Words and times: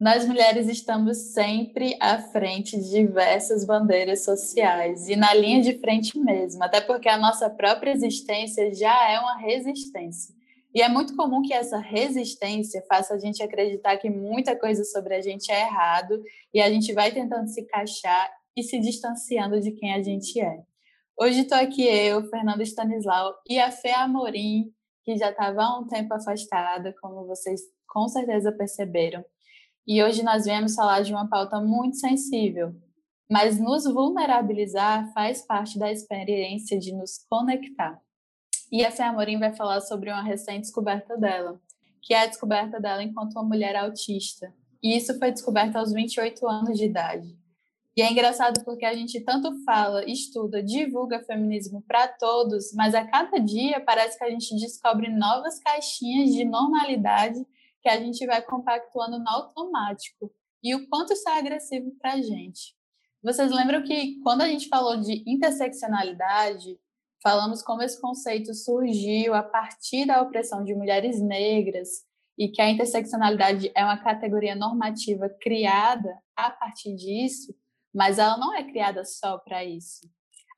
Nós 0.00 0.24
mulheres 0.24 0.68
estamos 0.68 1.32
sempre 1.32 1.96
à 1.98 2.20
frente 2.20 2.76
de 2.78 2.88
diversas 2.88 3.64
bandeiras 3.64 4.22
sociais 4.22 5.08
e 5.08 5.16
na 5.16 5.34
linha 5.34 5.60
de 5.60 5.76
frente 5.80 6.16
mesmo, 6.16 6.62
até 6.62 6.80
porque 6.80 7.08
a 7.08 7.18
nossa 7.18 7.50
própria 7.50 7.90
existência 7.90 8.72
já 8.72 9.10
é 9.10 9.18
uma 9.18 9.36
resistência. 9.38 10.32
E 10.72 10.80
é 10.80 10.88
muito 10.88 11.16
comum 11.16 11.42
que 11.42 11.52
essa 11.52 11.78
resistência 11.78 12.80
faça 12.88 13.14
a 13.14 13.18
gente 13.18 13.42
acreditar 13.42 13.96
que 13.96 14.08
muita 14.08 14.54
coisa 14.54 14.84
sobre 14.84 15.16
a 15.16 15.20
gente 15.20 15.50
é 15.50 15.62
errado 15.62 16.22
e 16.54 16.60
a 16.60 16.70
gente 16.70 16.92
vai 16.92 17.10
tentando 17.10 17.48
se 17.48 17.62
encaixar 17.62 18.30
e 18.56 18.62
se 18.62 18.78
distanciando 18.78 19.60
de 19.60 19.72
quem 19.72 19.92
a 19.94 20.00
gente 20.00 20.40
é. 20.40 20.62
Hoje 21.18 21.40
estou 21.40 21.58
aqui 21.58 21.82
eu, 21.82 22.24
Fernanda 22.28 22.62
Stanislau 22.62 23.34
e 23.48 23.58
a 23.58 23.72
Fê 23.72 23.90
Amorim, 23.90 24.72
que 25.02 25.16
já 25.16 25.30
estava 25.30 25.64
há 25.64 25.76
um 25.80 25.88
tempo 25.88 26.14
afastada, 26.14 26.94
como 27.00 27.26
vocês 27.26 27.62
com 27.88 28.06
certeza 28.06 28.52
perceberam. 28.52 29.24
E 29.90 30.04
hoje 30.04 30.22
nós 30.22 30.44
viemos 30.44 30.74
falar 30.74 31.00
de 31.00 31.14
uma 31.14 31.26
pauta 31.26 31.62
muito 31.62 31.96
sensível, 31.96 32.76
mas 33.26 33.58
nos 33.58 33.84
vulnerabilizar 33.84 35.10
faz 35.14 35.40
parte 35.40 35.78
da 35.78 35.90
experiência 35.90 36.78
de 36.78 36.92
nos 36.92 37.24
conectar. 37.26 37.98
E 38.70 38.84
a 38.84 38.90
Fê 38.90 39.04
Amorim 39.04 39.38
vai 39.38 39.54
falar 39.54 39.80
sobre 39.80 40.10
uma 40.10 40.20
recente 40.22 40.60
descoberta 40.60 41.16
dela, 41.16 41.58
que 42.02 42.12
é 42.12 42.20
a 42.20 42.26
descoberta 42.26 42.78
dela 42.78 43.02
enquanto 43.02 43.32
uma 43.32 43.44
mulher 43.44 43.76
autista. 43.76 44.52
E 44.82 44.94
isso 44.94 45.18
foi 45.18 45.32
descoberto 45.32 45.76
aos 45.76 45.90
28 45.90 46.46
anos 46.46 46.76
de 46.76 46.84
idade. 46.84 47.34
E 47.96 48.02
é 48.02 48.12
engraçado 48.12 48.62
porque 48.66 48.84
a 48.84 48.92
gente 48.92 49.18
tanto 49.20 49.64
fala, 49.64 50.04
estuda, 50.04 50.62
divulga 50.62 51.24
feminismo 51.24 51.82
para 51.88 52.06
todos, 52.08 52.74
mas 52.74 52.94
a 52.94 53.06
cada 53.06 53.38
dia 53.38 53.80
parece 53.80 54.18
que 54.18 54.24
a 54.24 54.30
gente 54.30 54.54
descobre 54.54 55.08
novas 55.08 55.58
caixinhas 55.60 56.30
de 56.34 56.44
normalidade 56.44 57.42
que 57.82 57.88
a 57.88 57.98
gente 57.98 58.24
vai 58.26 58.42
compactuando 58.42 59.18
no 59.18 59.28
automático 59.28 60.32
e 60.62 60.74
o 60.74 60.88
quanto 60.88 61.12
isso 61.12 61.28
é 61.28 61.38
agressivo 61.38 61.92
para 62.00 62.14
a 62.14 62.22
gente. 62.22 62.76
Vocês 63.22 63.50
lembram 63.50 63.82
que 63.82 64.20
quando 64.22 64.42
a 64.42 64.48
gente 64.48 64.68
falou 64.68 64.96
de 64.96 65.24
interseccionalidade, 65.26 66.78
falamos 67.22 67.62
como 67.62 67.82
esse 67.82 68.00
conceito 68.00 68.54
surgiu 68.54 69.34
a 69.34 69.42
partir 69.42 70.06
da 70.06 70.22
opressão 70.22 70.64
de 70.64 70.74
mulheres 70.74 71.20
negras 71.20 72.06
e 72.38 72.48
que 72.48 72.62
a 72.62 72.70
interseccionalidade 72.70 73.72
é 73.74 73.84
uma 73.84 73.98
categoria 73.98 74.54
normativa 74.54 75.28
criada 75.28 76.16
a 76.36 76.50
partir 76.50 76.94
disso, 76.94 77.52
mas 77.92 78.18
ela 78.18 78.38
não 78.38 78.54
é 78.54 78.62
criada 78.62 79.04
só 79.04 79.38
para 79.38 79.64
isso. 79.64 80.08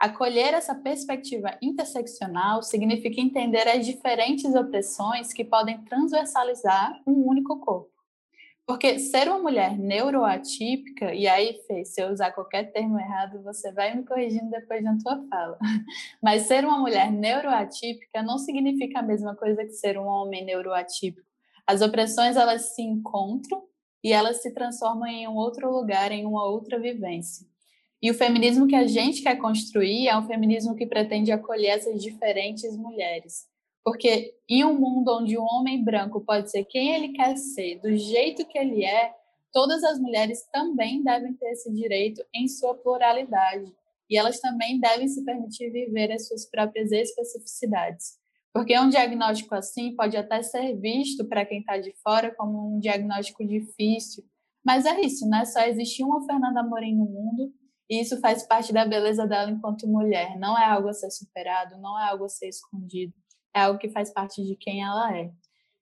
Acolher 0.00 0.54
essa 0.54 0.74
perspectiva 0.74 1.58
interseccional 1.60 2.62
significa 2.62 3.20
entender 3.20 3.68
as 3.68 3.84
diferentes 3.84 4.54
opressões 4.54 5.30
que 5.30 5.44
podem 5.44 5.84
transversalizar 5.84 6.98
um 7.06 7.28
único 7.28 7.60
corpo. 7.60 7.90
Porque 8.66 8.98
ser 8.98 9.28
uma 9.28 9.38
mulher 9.38 9.76
neuroatípica, 9.76 11.12
e 11.12 11.28
aí, 11.28 11.60
Fê, 11.66 11.84
se 11.84 12.00
eu 12.00 12.08
usar 12.08 12.30
qualquer 12.30 12.72
termo 12.72 12.98
errado, 12.98 13.42
você 13.42 13.70
vai 13.72 13.94
me 13.94 14.02
corrigindo 14.02 14.48
depois 14.48 14.82
da 14.82 14.96
tua 14.96 15.22
fala. 15.28 15.58
Mas 16.22 16.42
ser 16.42 16.64
uma 16.64 16.78
mulher 16.78 17.12
neuroatípica 17.12 18.22
não 18.22 18.38
significa 18.38 19.00
a 19.00 19.02
mesma 19.02 19.36
coisa 19.36 19.64
que 19.64 19.72
ser 19.72 19.98
um 19.98 20.06
homem 20.06 20.46
neuroatípico. 20.46 21.28
As 21.66 21.82
opressões, 21.82 22.36
elas 22.36 22.74
se 22.74 22.80
encontram 22.80 23.64
e 24.02 24.14
elas 24.14 24.40
se 24.40 24.50
transformam 24.54 25.08
em 25.08 25.28
um 25.28 25.34
outro 25.34 25.70
lugar, 25.70 26.10
em 26.10 26.24
uma 26.24 26.46
outra 26.46 26.78
vivência. 26.78 27.49
E 28.02 28.10
o 28.10 28.14
feminismo 28.14 28.66
que 28.66 28.74
a 28.74 28.86
gente 28.86 29.22
quer 29.22 29.36
construir 29.36 30.08
é 30.08 30.16
um 30.16 30.26
feminismo 30.26 30.74
que 30.74 30.86
pretende 30.86 31.30
acolher 31.30 31.68
essas 31.68 32.02
diferentes 32.02 32.74
mulheres. 32.74 33.46
Porque 33.84 34.34
em 34.48 34.64
um 34.64 34.78
mundo 34.78 35.18
onde 35.20 35.36
um 35.36 35.44
homem 35.44 35.82
branco 35.84 36.20
pode 36.20 36.50
ser 36.50 36.64
quem 36.64 36.94
ele 36.94 37.08
quer 37.10 37.36
ser, 37.36 37.78
do 37.80 37.94
jeito 37.96 38.46
que 38.46 38.58
ele 38.58 38.84
é, 38.84 39.12
todas 39.52 39.84
as 39.84 39.98
mulheres 39.98 40.46
também 40.50 41.02
devem 41.02 41.34
ter 41.34 41.50
esse 41.50 41.70
direito 41.72 42.24
em 42.34 42.48
sua 42.48 42.74
pluralidade. 42.74 43.70
E 44.08 44.16
elas 44.16 44.40
também 44.40 44.80
devem 44.80 45.06
se 45.06 45.24
permitir 45.24 45.70
viver 45.70 46.10
as 46.10 46.26
suas 46.26 46.46
próprias 46.46 46.90
especificidades. 46.90 48.18
Porque 48.52 48.78
um 48.78 48.88
diagnóstico 48.88 49.54
assim 49.54 49.94
pode 49.94 50.16
até 50.16 50.42
ser 50.42 50.74
visto 50.76 51.24
para 51.26 51.44
quem 51.44 51.60
está 51.60 51.78
de 51.78 51.92
fora 52.02 52.34
como 52.34 52.74
um 52.74 52.80
diagnóstico 52.80 53.46
difícil. 53.46 54.24
Mas 54.64 54.84
é 54.86 55.00
isso, 55.00 55.28
né? 55.28 55.44
Só 55.44 55.60
existe 55.60 56.02
uma 56.02 56.26
Fernanda 56.26 56.60
Amorim 56.60 56.96
no 56.96 57.04
mundo 57.04 57.52
e 57.90 58.00
isso 58.00 58.20
faz 58.20 58.44
parte 58.44 58.72
da 58.72 58.86
beleza 58.86 59.26
dela 59.26 59.50
enquanto 59.50 59.88
mulher. 59.88 60.38
Não 60.38 60.56
é 60.56 60.64
algo 60.64 60.88
a 60.88 60.92
ser 60.92 61.10
superado, 61.10 61.76
não 61.78 61.98
é 61.98 62.08
algo 62.08 62.24
a 62.24 62.28
ser 62.28 62.48
escondido. 62.48 63.12
É 63.52 63.62
algo 63.62 63.80
que 63.80 63.90
faz 63.90 64.12
parte 64.12 64.44
de 64.44 64.54
quem 64.54 64.80
ela 64.84 65.18
é. 65.18 65.32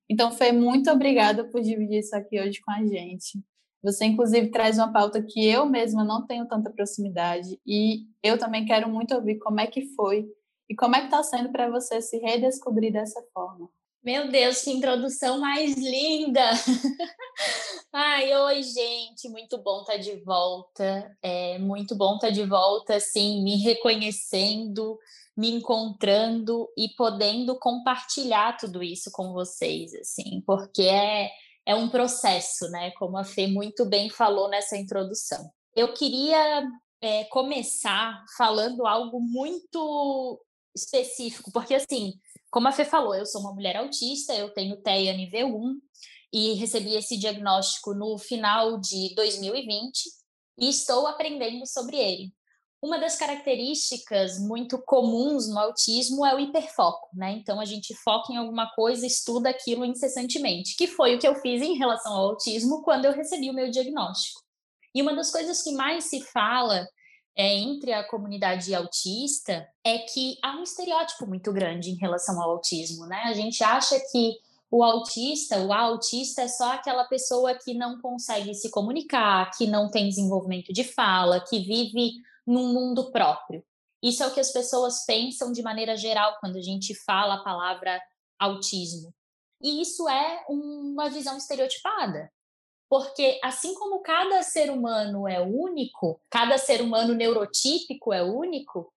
Então, 0.08 0.32
Fê, 0.32 0.50
muito 0.50 0.90
obrigada 0.90 1.44
por 1.44 1.60
dividir 1.60 1.98
isso 1.98 2.16
aqui 2.16 2.40
hoje 2.40 2.62
com 2.62 2.70
a 2.70 2.82
gente. 2.82 3.38
Você, 3.82 4.06
inclusive, 4.06 4.50
traz 4.50 4.78
uma 4.78 4.90
pauta 4.90 5.22
que 5.22 5.46
eu 5.46 5.66
mesma 5.66 6.02
não 6.02 6.26
tenho 6.26 6.48
tanta 6.48 6.70
proximidade 6.70 7.60
e 7.66 8.06
eu 8.22 8.38
também 8.38 8.64
quero 8.64 8.88
muito 8.88 9.14
ouvir 9.14 9.38
como 9.38 9.60
é 9.60 9.66
que 9.66 9.94
foi 9.94 10.26
e 10.68 10.74
como 10.74 10.96
é 10.96 11.00
que 11.00 11.06
está 11.06 11.22
sendo 11.22 11.52
para 11.52 11.68
você 11.68 12.00
se 12.00 12.16
redescobrir 12.16 12.90
dessa 12.90 13.22
forma. 13.34 13.68
Meu 14.02 14.30
Deus, 14.30 14.62
que 14.62 14.70
introdução 14.70 15.40
mais 15.40 15.76
linda! 15.76 16.40
Ai, 17.92 18.32
oi, 18.32 18.62
gente, 18.62 19.28
muito 19.28 19.58
bom 19.58 19.80
estar 19.80 19.94
tá 19.94 19.98
de 19.98 20.14
volta. 20.22 21.16
É 21.20 21.58
muito 21.58 21.96
bom 21.96 22.14
estar 22.14 22.28
tá 22.28 22.32
de 22.32 22.44
volta, 22.44 22.94
assim, 22.94 23.42
me 23.42 23.56
reconhecendo, 23.56 24.96
me 25.36 25.50
encontrando 25.50 26.68
e 26.76 26.90
podendo 26.96 27.58
compartilhar 27.58 28.56
tudo 28.56 28.82
isso 28.84 29.10
com 29.10 29.32
vocês, 29.32 29.92
assim, 29.94 30.42
porque 30.46 30.82
é, 30.82 31.30
é 31.66 31.74
um 31.74 31.88
processo, 31.88 32.70
né? 32.70 32.92
Como 32.92 33.18
a 33.18 33.24
Fê 33.24 33.48
muito 33.48 33.84
bem 33.84 34.08
falou 34.08 34.48
nessa 34.48 34.76
introdução. 34.76 35.50
Eu 35.74 35.92
queria 35.92 36.62
é, 37.00 37.24
começar 37.24 38.24
falando 38.36 38.86
algo 38.86 39.20
muito 39.20 40.40
específico, 40.74 41.50
porque 41.52 41.74
assim 41.74 42.12
como 42.50 42.68
a 42.68 42.72
Fê 42.72 42.84
falou, 42.84 43.14
eu 43.14 43.26
sou 43.26 43.40
uma 43.40 43.52
mulher 43.52 43.76
autista, 43.76 44.34
eu 44.34 44.52
tenho 44.52 44.80
TEA 44.80 45.12
nível 45.12 45.48
1 45.48 45.80
e 46.32 46.54
recebi 46.54 46.94
esse 46.94 47.16
diagnóstico 47.16 47.94
no 47.94 48.18
final 48.18 48.78
de 48.78 49.14
2020 49.14 50.02
e 50.58 50.68
estou 50.68 51.06
aprendendo 51.06 51.66
sobre 51.66 51.96
ele. 51.96 52.32
Uma 52.80 52.98
das 52.98 53.16
características 53.16 54.38
muito 54.38 54.78
comuns 54.78 55.48
no 55.48 55.58
autismo 55.58 56.24
é 56.24 56.34
o 56.34 56.38
hiperfoco, 56.38 57.08
né? 57.12 57.32
Então 57.32 57.60
a 57.60 57.64
gente 57.64 57.92
foca 58.04 58.32
em 58.32 58.36
alguma 58.36 58.70
coisa, 58.70 59.04
estuda 59.04 59.50
aquilo 59.50 59.84
incessantemente, 59.84 60.76
que 60.76 60.86
foi 60.86 61.16
o 61.16 61.18
que 61.18 61.26
eu 61.26 61.34
fiz 61.36 61.60
em 61.60 61.76
relação 61.76 62.12
ao 62.12 62.30
autismo 62.30 62.82
quando 62.82 63.04
eu 63.04 63.12
recebi 63.12 63.50
o 63.50 63.54
meu 63.54 63.68
diagnóstico. 63.68 64.40
E 64.94 65.02
uma 65.02 65.14
das 65.14 65.30
coisas 65.30 65.60
que 65.60 65.72
mais 65.72 66.04
se 66.04 66.20
fala 66.22 66.86
é, 67.38 67.54
entre 67.54 67.92
a 67.92 68.02
comunidade 68.02 68.74
autista 68.74 69.68
é 69.84 69.98
que 69.98 70.36
há 70.42 70.56
um 70.56 70.64
estereótipo 70.64 71.24
muito 71.24 71.52
grande 71.52 71.90
em 71.90 71.94
relação 71.94 72.42
ao 72.42 72.50
autismo, 72.50 73.06
né? 73.06 73.22
A 73.26 73.32
gente 73.32 73.62
acha 73.62 73.96
que 74.10 74.36
o 74.68 74.82
autista, 74.82 75.60
o 75.60 75.72
autista 75.72 76.42
é 76.42 76.48
só 76.48 76.72
aquela 76.72 77.04
pessoa 77.04 77.54
que 77.54 77.72
não 77.74 78.00
consegue 78.00 78.52
se 78.54 78.68
comunicar, 78.72 79.52
que 79.56 79.68
não 79.68 79.88
tem 79.88 80.08
desenvolvimento 80.08 80.72
de 80.72 80.82
fala, 80.82 81.40
que 81.40 81.60
vive 81.60 82.14
num 82.44 82.72
mundo 82.72 83.12
próprio. 83.12 83.64
Isso 84.02 84.24
é 84.24 84.26
o 84.26 84.34
que 84.34 84.40
as 84.40 84.50
pessoas 84.50 85.04
pensam 85.06 85.52
de 85.52 85.62
maneira 85.62 85.96
geral 85.96 86.36
quando 86.40 86.56
a 86.56 86.62
gente 86.62 86.92
fala 87.04 87.34
a 87.34 87.44
palavra 87.44 88.00
autismo. 88.36 89.14
E 89.62 89.80
isso 89.80 90.08
é 90.08 90.44
uma 90.48 91.08
visão 91.08 91.36
estereotipada. 91.36 92.30
Porque 92.88 93.38
assim 93.42 93.74
como 93.74 94.00
cada 94.00 94.42
ser 94.42 94.70
humano 94.70 95.28
é 95.28 95.40
único, 95.40 96.20
cada 96.30 96.56
ser 96.56 96.80
humano 96.80 97.14
neurotípico 97.14 98.12
é 98.12 98.22
único, 98.22 98.92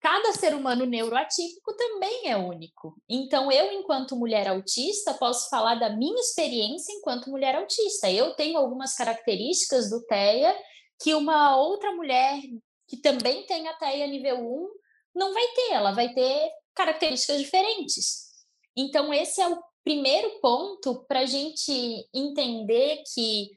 cada 0.00 0.32
ser 0.32 0.54
humano 0.54 0.86
neuroatípico 0.86 1.74
também 1.76 2.28
é 2.28 2.36
único. 2.36 2.96
Então, 3.08 3.50
eu, 3.50 3.72
enquanto 3.72 4.16
mulher 4.16 4.48
autista, 4.48 5.12
posso 5.14 5.50
falar 5.50 5.74
da 5.74 5.90
minha 5.90 6.20
experiência 6.20 6.92
enquanto 6.92 7.30
mulher 7.30 7.56
autista. 7.56 8.10
Eu 8.10 8.34
tenho 8.34 8.58
algumas 8.58 8.94
características 8.94 9.90
do 9.90 10.04
TEA 10.06 10.56
que 11.00 11.14
uma 11.14 11.56
outra 11.56 11.92
mulher 11.92 12.40
que 12.86 12.96
também 12.96 13.44
tem 13.46 13.68
a 13.68 13.74
TEA 13.74 14.06
nível 14.06 14.38
1 14.38 14.68
não 15.14 15.34
vai 15.34 15.46
ter, 15.48 15.72
ela 15.72 15.92
vai 15.92 16.14
ter 16.14 16.50
características 16.74 17.40
diferentes. 17.40 18.28
Então, 18.76 19.12
esse 19.12 19.40
é 19.40 19.48
o 19.48 19.60
primeiro 19.84 20.40
ponto 20.40 21.04
para 21.08 21.20
a 21.20 21.26
gente 21.26 22.08
entender 22.14 23.02
que 23.14 23.50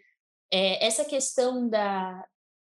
é, 0.51 0.85
essa 0.85 1.05
questão 1.05 1.69
da, 1.69 2.25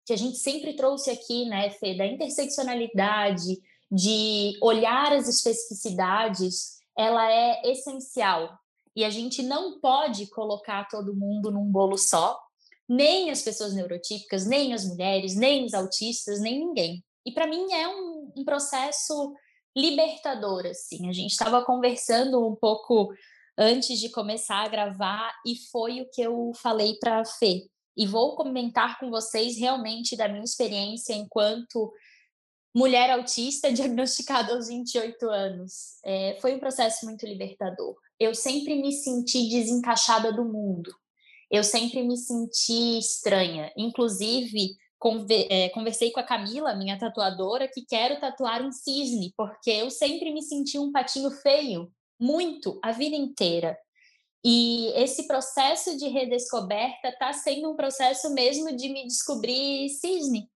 que 0.05 0.13
a 0.13 0.17
gente 0.17 0.37
sempre 0.37 0.75
trouxe 0.75 1.09
aqui, 1.09 1.45
né, 1.45 1.69
Fê, 1.71 1.95
da 1.95 2.05
interseccionalidade, 2.05 3.61
de 3.91 4.57
olhar 4.61 5.13
as 5.13 5.27
especificidades, 5.27 6.79
ela 6.97 7.29
é 7.31 7.61
essencial. 7.71 8.57
E 8.95 9.03
a 9.03 9.09
gente 9.09 9.43
não 9.43 9.79
pode 9.79 10.27
colocar 10.27 10.87
todo 10.87 11.15
mundo 11.15 11.51
num 11.51 11.65
bolo 11.65 11.97
só, 11.97 12.39
nem 12.87 13.29
as 13.31 13.41
pessoas 13.41 13.73
neurotípicas, 13.73 14.45
nem 14.45 14.73
as 14.73 14.85
mulheres, 14.85 15.35
nem 15.35 15.65
os 15.65 15.73
autistas, 15.73 16.39
nem 16.39 16.59
ninguém. 16.59 17.03
E 17.25 17.31
para 17.31 17.47
mim 17.47 17.73
é 17.73 17.87
um, 17.87 18.31
um, 18.37 18.45
processo 18.45 19.33
libertador, 19.75 20.65
assim. 20.67 21.09
A 21.09 21.13
gente 21.13 21.31
estava 21.31 21.65
conversando 21.65 22.45
um 22.47 22.55
pouco 22.55 23.11
antes 23.57 23.99
de 23.99 24.09
começar 24.09 24.65
a 24.65 24.67
gravar 24.67 25.31
e 25.45 25.55
foi 25.71 26.01
o 26.01 26.09
que 26.09 26.21
eu 26.21 26.51
falei 26.61 26.95
para 26.99 27.21
a 27.21 27.25
Fê 27.25 27.67
e 27.97 28.05
vou 28.05 28.35
comentar 28.35 28.99
com 28.99 29.09
vocês 29.09 29.57
realmente 29.57 30.17
da 30.17 30.27
minha 30.27 30.43
experiência 30.43 31.13
enquanto 31.13 31.91
mulher 32.75 33.09
autista 33.09 33.71
diagnosticada 33.73 34.53
aos 34.53 34.67
28 34.67 35.29
anos. 35.29 35.99
É, 36.03 36.37
foi 36.41 36.55
um 36.55 36.59
processo 36.59 37.05
muito 37.05 37.25
libertador. 37.25 37.95
Eu 38.19 38.35
sempre 38.35 38.75
me 38.75 38.91
senti 38.91 39.47
desencaixada 39.47 40.31
do 40.33 40.43
mundo. 40.43 40.93
Eu 41.49 41.63
sempre 41.63 42.03
me 42.03 42.17
senti 42.17 42.99
estranha. 42.99 43.71
Inclusive, 43.77 44.75
é, 45.49 45.69
conversei 45.69 46.11
com 46.11 46.19
a 46.19 46.23
Camila, 46.23 46.75
minha 46.75 46.97
tatuadora, 46.97 47.67
que 47.67 47.85
quero 47.85 48.19
tatuar 48.19 48.61
um 48.61 48.71
cisne, 48.71 49.33
porque 49.37 49.69
eu 49.69 49.89
sempre 49.89 50.33
me 50.33 50.41
senti 50.41 50.79
um 50.79 50.91
patinho 50.91 51.29
feio, 51.31 51.91
muito, 52.19 52.79
a 52.83 52.91
vida 52.91 53.15
inteira. 53.15 53.77
E 54.43 54.91
esse 54.95 55.25
processo 55.25 55.97
de 55.97 56.07
redescoberta 56.07 57.09
está 57.09 57.33
sendo 57.33 57.71
um 57.71 57.75
processo 57.75 58.31
mesmo 58.33 58.75
de 58.75 58.89
me 58.89 59.07
descobrir 59.07 59.89
cisne, 59.89 60.49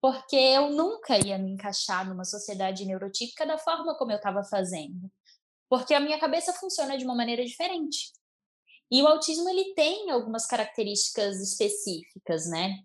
porque 0.00 0.36
eu 0.36 0.70
nunca 0.70 1.16
ia 1.24 1.38
me 1.38 1.52
encaixar 1.52 2.08
numa 2.08 2.24
sociedade 2.24 2.84
neurotípica 2.84 3.46
da 3.46 3.56
forma 3.56 3.96
como 3.96 4.10
eu 4.10 4.16
estava 4.16 4.42
fazendo, 4.42 5.10
porque 5.68 5.94
a 5.94 6.00
minha 6.00 6.18
cabeça 6.18 6.52
funciona 6.52 6.98
de 6.98 7.04
uma 7.04 7.14
maneira 7.14 7.44
diferente. 7.44 8.12
E 8.90 9.02
o 9.02 9.06
autismo 9.06 9.48
ele 9.48 9.74
tem 9.74 10.10
algumas 10.10 10.46
características 10.46 11.40
específicas, 11.40 12.48
né? 12.48 12.80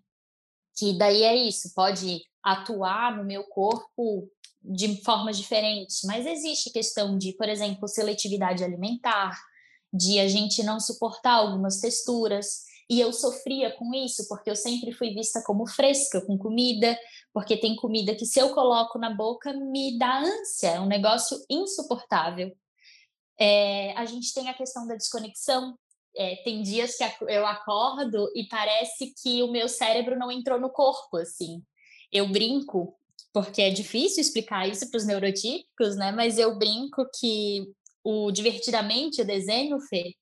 Que 0.78 0.96
daí 0.96 1.22
é 1.22 1.36
isso, 1.36 1.72
pode 1.74 2.22
atuar 2.42 3.16
no 3.16 3.24
meu 3.24 3.44
corpo 3.44 4.28
de 4.62 5.02
formas 5.02 5.36
diferentes, 5.36 6.02
mas 6.04 6.26
existe 6.26 6.70
questão 6.70 7.18
de, 7.18 7.32
por 7.32 7.48
exemplo, 7.48 7.88
seletividade 7.88 8.62
alimentar, 8.62 9.36
de 9.92 10.18
a 10.18 10.28
gente 10.28 10.62
não 10.62 10.80
suportar 10.80 11.34
algumas 11.34 11.80
texturas. 11.80 12.62
E 12.88 13.00
eu 13.00 13.12
sofria 13.12 13.70
com 13.76 13.92
isso, 13.94 14.26
porque 14.28 14.50
eu 14.50 14.56
sempre 14.56 14.92
fui 14.92 15.14
vista 15.14 15.42
como 15.44 15.66
fresca 15.66 16.20
com 16.20 16.38
comida, 16.38 16.96
porque 17.32 17.56
tem 17.56 17.74
comida 17.76 18.14
que 18.14 18.26
se 18.26 18.38
eu 18.38 18.54
coloco 18.54 18.98
na 18.98 19.10
boca 19.10 19.52
me 19.52 19.98
dá 19.98 20.18
ânsia, 20.18 20.68
é 20.68 20.80
um 20.80 20.86
negócio 20.86 21.38
insuportável. 21.48 22.52
É, 23.38 23.92
a 23.96 24.04
gente 24.04 24.32
tem 24.32 24.48
a 24.48 24.54
questão 24.54 24.86
da 24.86 24.94
desconexão. 24.94 25.76
É, 26.16 26.36
tem 26.44 26.62
dias 26.62 26.96
que 26.96 27.04
eu 27.28 27.46
acordo 27.46 28.30
e 28.34 28.46
parece 28.46 29.14
que 29.22 29.42
o 29.42 29.50
meu 29.50 29.68
cérebro 29.68 30.18
não 30.18 30.30
entrou 30.30 30.60
no 30.60 30.70
corpo, 30.70 31.16
assim. 31.16 31.62
Eu 32.12 32.28
brinco, 32.28 32.94
porque 33.32 33.62
é 33.62 33.70
difícil 33.70 34.20
explicar 34.20 34.68
isso 34.68 34.90
para 34.90 34.98
os 34.98 35.06
neurotípicos, 35.06 35.96
né? 35.96 36.12
Mas 36.12 36.38
eu 36.38 36.58
brinco 36.58 37.06
que 37.18 37.66
o 38.04 38.30
Divertidamente, 38.30 39.22
o 39.22 39.24
desenho, 39.24 39.80
Fê, 39.80 40.14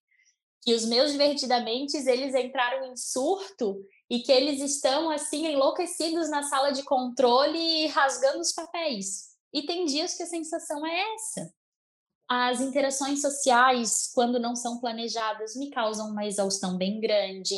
que 0.63 0.75
os 0.75 0.85
meus 0.85 1.11
Divertidamente, 1.11 1.97
eles 1.97 2.35
entraram 2.35 2.93
em 2.93 2.97
surto 2.97 3.85
e 4.09 4.21
que 4.21 4.31
eles 4.31 4.61
estão, 4.61 5.11
assim, 5.11 5.47
enlouquecidos 5.47 6.29
na 6.31 6.43
sala 6.43 6.71
de 6.71 6.83
controle 6.83 7.59
e 7.59 7.87
rasgando 7.87 8.41
os 8.41 8.53
papéis. 8.53 9.31
E 9.53 9.63
tem 9.63 9.87
dias 9.87 10.15
que 10.15 10.23
a 10.23 10.27
sensação 10.27 10.85
é 10.87 11.15
essa. 11.15 11.53
As 12.31 12.61
interações 12.61 13.21
sociais, 13.21 14.11
quando 14.15 14.39
não 14.39 14.55
são 14.55 14.79
planejadas, 14.79 15.57
me 15.57 15.71
causam 15.71 16.11
uma 16.11 16.25
exaustão 16.25 16.77
bem 16.77 17.01
grande. 17.01 17.57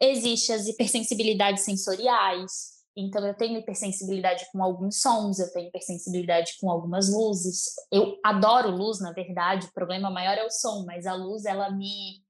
Existem 0.00 0.54
as 0.54 0.68
hipersensibilidades 0.68 1.64
sensoriais, 1.64 2.74
então, 2.96 3.26
eu 3.26 3.34
tenho 3.34 3.58
hipersensibilidade 3.58 4.46
com 4.52 4.62
alguns 4.62 5.00
sons, 5.00 5.40
eu 5.40 5.52
tenho 5.52 5.68
hipersensibilidade 5.68 6.56
com 6.60 6.70
algumas 6.70 7.12
luzes. 7.12 7.74
Eu 7.90 8.18
adoro 8.24 8.70
luz, 8.70 9.00
na 9.00 9.12
verdade, 9.12 9.66
o 9.66 9.72
problema 9.72 10.10
maior 10.10 10.38
é 10.38 10.44
o 10.44 10.50
som, 10.50 10.84
mas 10.86 11.04
a 11.04 11.14
luz, 11.14 11.44
ela 11.44 11.70
me, 11.70 12.22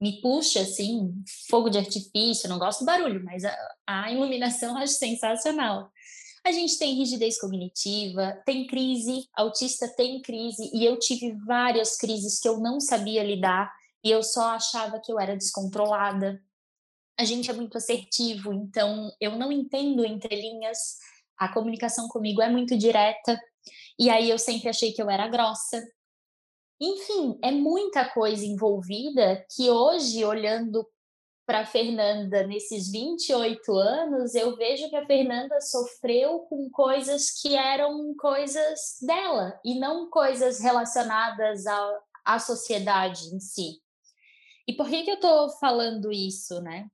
me 0.00 0.20
puxa, 0.20 0.60
assim, 0.60 1.14
fogo 1.48 1.70
de 1.70 1.78
artifício, 1.78 2.48
não 2.48 2.58
gosto 2.58 2.80
do 2.80 2.86
barulho, 2.86 3.24
mas 3.24 3.42
a, 3.44 3.56
a 3.86 4.12
iluminação 4.12 4.76
acho 4.76 4.94
sensacional. 4.94 5.90
A 6.44 6.50
gente 6.50 6.76
tem 6.78 6.94
rigidez 6.94 7.38
cognitiva, 7.38 8.42
tem 8.44 8.66
crise, 8.66 9.28
autista 9.32 9.88
tem 9.88 10.20
crise, 10.20 10.70
e 10.74 10.84
eu 10.84 10.98
tive 10.98 11.32
várias 11.46 11.96
crises 11.96 12.40
que 12.40 12.48
eu 12.48 12.58
não 12.58 12.80
sabia 12.80 13.22
lidar, 13.22 13.72
e 14.04 14.10
eu 14.10 14.22
só 14.22 14.48
achava 14.48 15.00
que 15.00 15.12
eu 15.12 15.20
era 15.20 15.36
descontrolada, 15.36 16.42
a 17.18 17.24
gente 17.24 17.48
é 17.48 17.54
muito 17.54 17.76
assertivo, 17.76 18.52
então 18.52 19.12
eu 19.20 19.36
não 19.36 19.52
entendo 19.52 20.04
entre 20.04 20.34
linhas, 20.34 20.98
a 21.38 21.52
comunicação 21.52 22.08
comigo 22.08 22.42
é 22.42 22.50
muito 22.50 22.76
direta, 22.76 23.38
e 23.98 24.10
aí 24.10 24.28
eu 24.28 24.38
sempre 24.38 24.68
achei 24.68 24.92
que 24.92 25.00
eu 25.00 25.08
era 25.08 25.28
grossa. 25.28 25.80
Enfim, 26.80 27.38
é 27.44 27.52
muita 27.52 28.08
coisa 28.08 28.44
envolvida 28.44 29.46
que 29.54 29.70
hoje, 29.70 30.24
olhando 30.24 30.84
para 31.52 31.66
Fernanda 31.66 32.46
nesses 32.46 32.90
28 32.90 33.76
anos, 33.76 34.34
eu 34.34 34.56
vejo 34.56 34.88
que 34.88 34.96
a 34.96 35.04
Fernanda 35.04 35.60
sofreu 35.60 36.38
com 36.48 36.70
coisas 36.70 37.30
que 37.42 37.54
eram 37.54 38.14
coisas 38.16 38.96
dela 39.02 39.60
e 39.62 39.78
não 39.78 40.08
coisas 40.08 40.60
relacionadas 40.60 41.66
à, 41.66 42.00
à 42.24 42.38
sociedade 42.38 43.26
em 43.34 43.38
si. 43.38 43.82
E 44.66 44.72
por 44.72 44.88
que, 44.88 45.02
que 45.02 45.10
eu 45.10 45.16
estou 45.16 45.50
falando 45.58 46.10
isso, 46.10 46.58
né? 46.62 46.86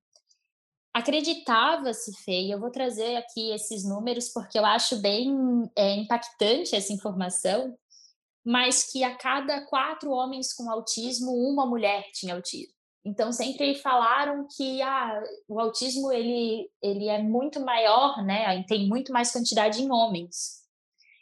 acreditava-se, 0.93 2.13
Fê, 2.25 2.53
eu 2.53 2.59
vou 2.59 2.73
trazer 2.73 3.15
aqui 3.15 3.53
esses 3.53 3.85
números 3.85 4.29
porque 4.31 4.59
eu 4.59 4.65
acho 4.65 4.97
bem 4.97 5.71
é, 5.77 5.95
impactante 5.95 6.75
essa 6.75 6.93
informação, 6.93 7.79
mas 8.45 8.91
que 8.91 9.05
a 9.05 9.15
cada 9.15 9.65
quatro 9.67 10.11
homens 10.11 10.53
com 10.53 10.69
autismo, 10.69 11.31
uma 11.31 11.65
mulher 11.65 12.11
tinha 12.13 12.35
autismo. 12.35 12.78
Então 13.09 13.33
sempre 13.33 13.75
falaram 13.77 14.47
que 14.55 14.83
ah, 14.83 15.23
o 15.49 15.59
autismo 15.59 16.13
ele, 16.13 16.71
ele 16.83 17.09
é 17.09 17.23
muito 17.23 17.59
maior, 17.59 18.23
né? 18.23 18.63
Tem 18.65 18.87
muito 18.87 19.13
mais 19.13 19.33
quantidade 19.33 19.83
em 19.83 19.91
homens. 19.91 20.59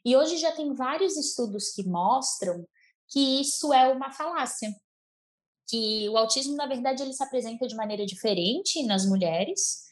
E 0.04 0.16
hoje 0.16 0.36
já 0.36 0.50
tem 0.50 0.74
vários 0.74 1.16
estudos 1.16 1.70
que 1.70 1.84
mostram 1.84 2.66
que 3.08 3.40
isso 3.40 3.72
é 3.72 3.88
uma 3.88 4.10
falácia 4.10 4.68
que 5.68 6.08
o 6.08 6.16
autismo, 6.16 6.56
na 6.56 6.66
verdade, 6.66 7.02
ele 7.02 7.12
se 7.12 7.22
apresenta 7.22 7.66
de 7.66 7.74
maneira 7.74 8.04
diferente 8.04 8.82
nas 8.84 9.06
mulheres 9.06 9.84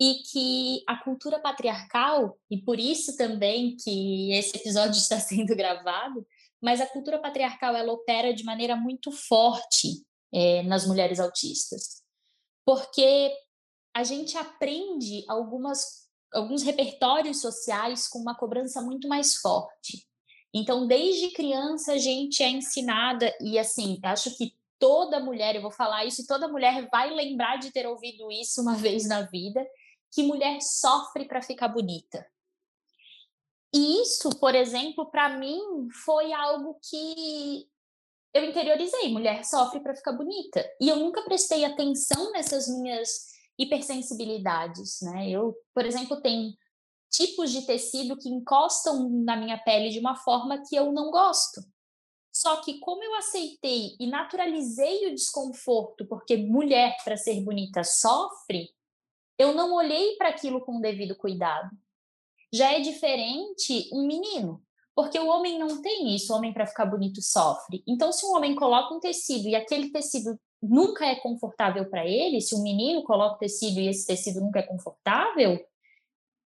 e 0.00 0.22
que 0.30 0.82
a 0.88 0.96
cultura 0.96 1.38
patriarcal, 1.40 2.36
e 2.50 2.58
por 2.58 2.78
isso 2.78 3.16
também 3.16 3.76
que 3.76 4.32
esse 4.32 4.56
episódio 4.56 4.98
está 4.98 5.18
sendo 5.20 5.54
gravado, 5.54 6.26
mas 6.60 6.80
a 6.80 6.86
cultura 6.86 7.20
patriarcal 7.20 7.76
ela 7.76 7.92
opera 7.92 8.34
de 8.34 8.44
maneira 8.44 8.74
muito 8.74 9.12
forte 9.12 10.04
é, 10.32 10.62
nas 10.62 10.86
mulheres 10.86 11.20
autistas, 11.20 12.02
porque 12.64 13.32
a 13.94 14.02
gente 14.04 14.36
aprende 14.38 15.24
algumas, 15.28 16.08
alguns 16.32 16.62
repertórios 16.62 17.40
sociais 17.40 18.08
com 18.08 18.18
uma 18.18 18.34
cobrança 18.34 18.80
muito 18.80 19.08
mais 19.08 19.36
forte. 19.36 20.06
Então, 20.54 20.86
desde 20.86 21.32
criança, 21.32 21.92
a 21.92 21.98
gente 21.98 22.42
é 22.42 22.48
ensinada, 22.48 23.34
e 23.40 23.58
assim, 23.58 23.98
acho 24.02 24.36
que 24.36 24.54
toda 24.78 25.20
mulher, 25.20 25.54
eu 25.54 25.62
vou 25.62 25.70
falar 25.70 26.04
isso, 26.04 26.26
toda 26.26 26.48
mulher 26.48 26.88
vai 26.90 27.10
lembrar 27.14 27.56
de 27.56 27.70
ter 27.70 27.86
ouvido 27.86 28.30
isso 28.30 28.60
uma 28.60 28.74
vez 28.76 29.06
na 29.06 29.22
vida, 29.22 29.64
que 30.12 30.22
mulher 30.22 30.60
sofre 30.60 31.26
para 31.26 31.40
ficar 31.40 31.68
bonita. 31.68 32.26
E 33.74 34.02
isso, 34.02 34.28
por 34.38 34.54
exemplo, 34.54 35.10
para 35.10 35.30
mim 35.30 35.88
foi 36.04 36.30
algo 36.32 36.78
que 36.82 37.66
eu 38.34 38.44
interiorizei, 38.44 39.10
mulher 39.10 39.44
sofre 39.44 39.80
para 39.80 39.94
ficar 39.94 40.12
bonita. 40.12 40.64
E 40.80 40.88
eu 40.88 40.96
nunca 40.96 41.22
prestei 41.22 41.64
atenção 41.64 42.32
nessas 42.32 42.68
minhas 42.68 43.32
hipersensibilidades, 43.58 45.00
né? 45.02 45.28
Eu, 45.28 45.54
por 45.74 45.84
exemplo, 45.84 46.20
tenho 46.20 46.52
tipos 47.10 47.50
de 47.50 47.66
tecido 47.66 48.16
que 48.16 48.28
encostam 48.28 49.08
na 49.08 49.36
minha 49.36 49.58
pele 49.58 49.90
de 49.90 49.98
uma 49.98 50.16
forma 50.16 50.62
que 50.66 50.74
eu 50.74 50.90
não 50.92 51.10
gosto. 51.10 51.60
Só 52.32 52.62
que 52.62 52.78
como 52.78 53.04
eu 53.04 53.14
aceitei 53.16 53.94
e 54.00 54.06
naturalizei 54.06 55.06
o 55.06 55.14
desconforto, 55.14 56.06
porque 56.06 56.38
mulher 56.38 56.96
para 57.04 57.18
ser 57.18 57.42
bonita 57.42 57.84
sofre, 57.84 58.70
eu 59.38 59.52
não 59.54 59.74
olhei 59.74 60.16
para 60.16 60.30
aquilo 60.30 60.62
com 60.62 60.78
o 60.78 60.80
devido 60.80 61.14
cuidado. 61.14 61.70
Já 62.50 62.72
é 62.72 62.80
diferente 62.80 63.90
um 63.92 64.06
menino, 64.06 64.62
porque 64.94 65.18
o 65.18 65.26
homem 65.26 65.58
não 65.58 65.80
tem 65.80 66.14
isso, 66.14 66.32
o 66.32 66.36
homem 66.36 66.52
para 66.52 66.66
ficar 66.66 66.86
bonito 66.86 67.22
sofre. 67.22 67.82
Então 67.86 68.12
se 68.12 68.26
um 68.26 68.34
homem 68.34 68.54
coloca 68.54 68.94
um 68.94 69.00
tecido 69.00 69.48
e 69.48 69.54
aquele 69.54 69.90
tecido 69.90 70.38
nunca 70.62 71.06
é 71.06 71.16
confortável 71.16 71.88
para 71.88 72.06
ele, 72.06 72.40
se 72.40 72.54
um 72.54 72.62
menino 72.62 73.02
coloca 73.02 73.38
tecido 73.38 73.80
e 73.80 73.88
esse 73.88 74.06
tecido 74.06 74.40
nunca 74.40 74.60
é 74.60 74.62
confortável, 74.62 75.58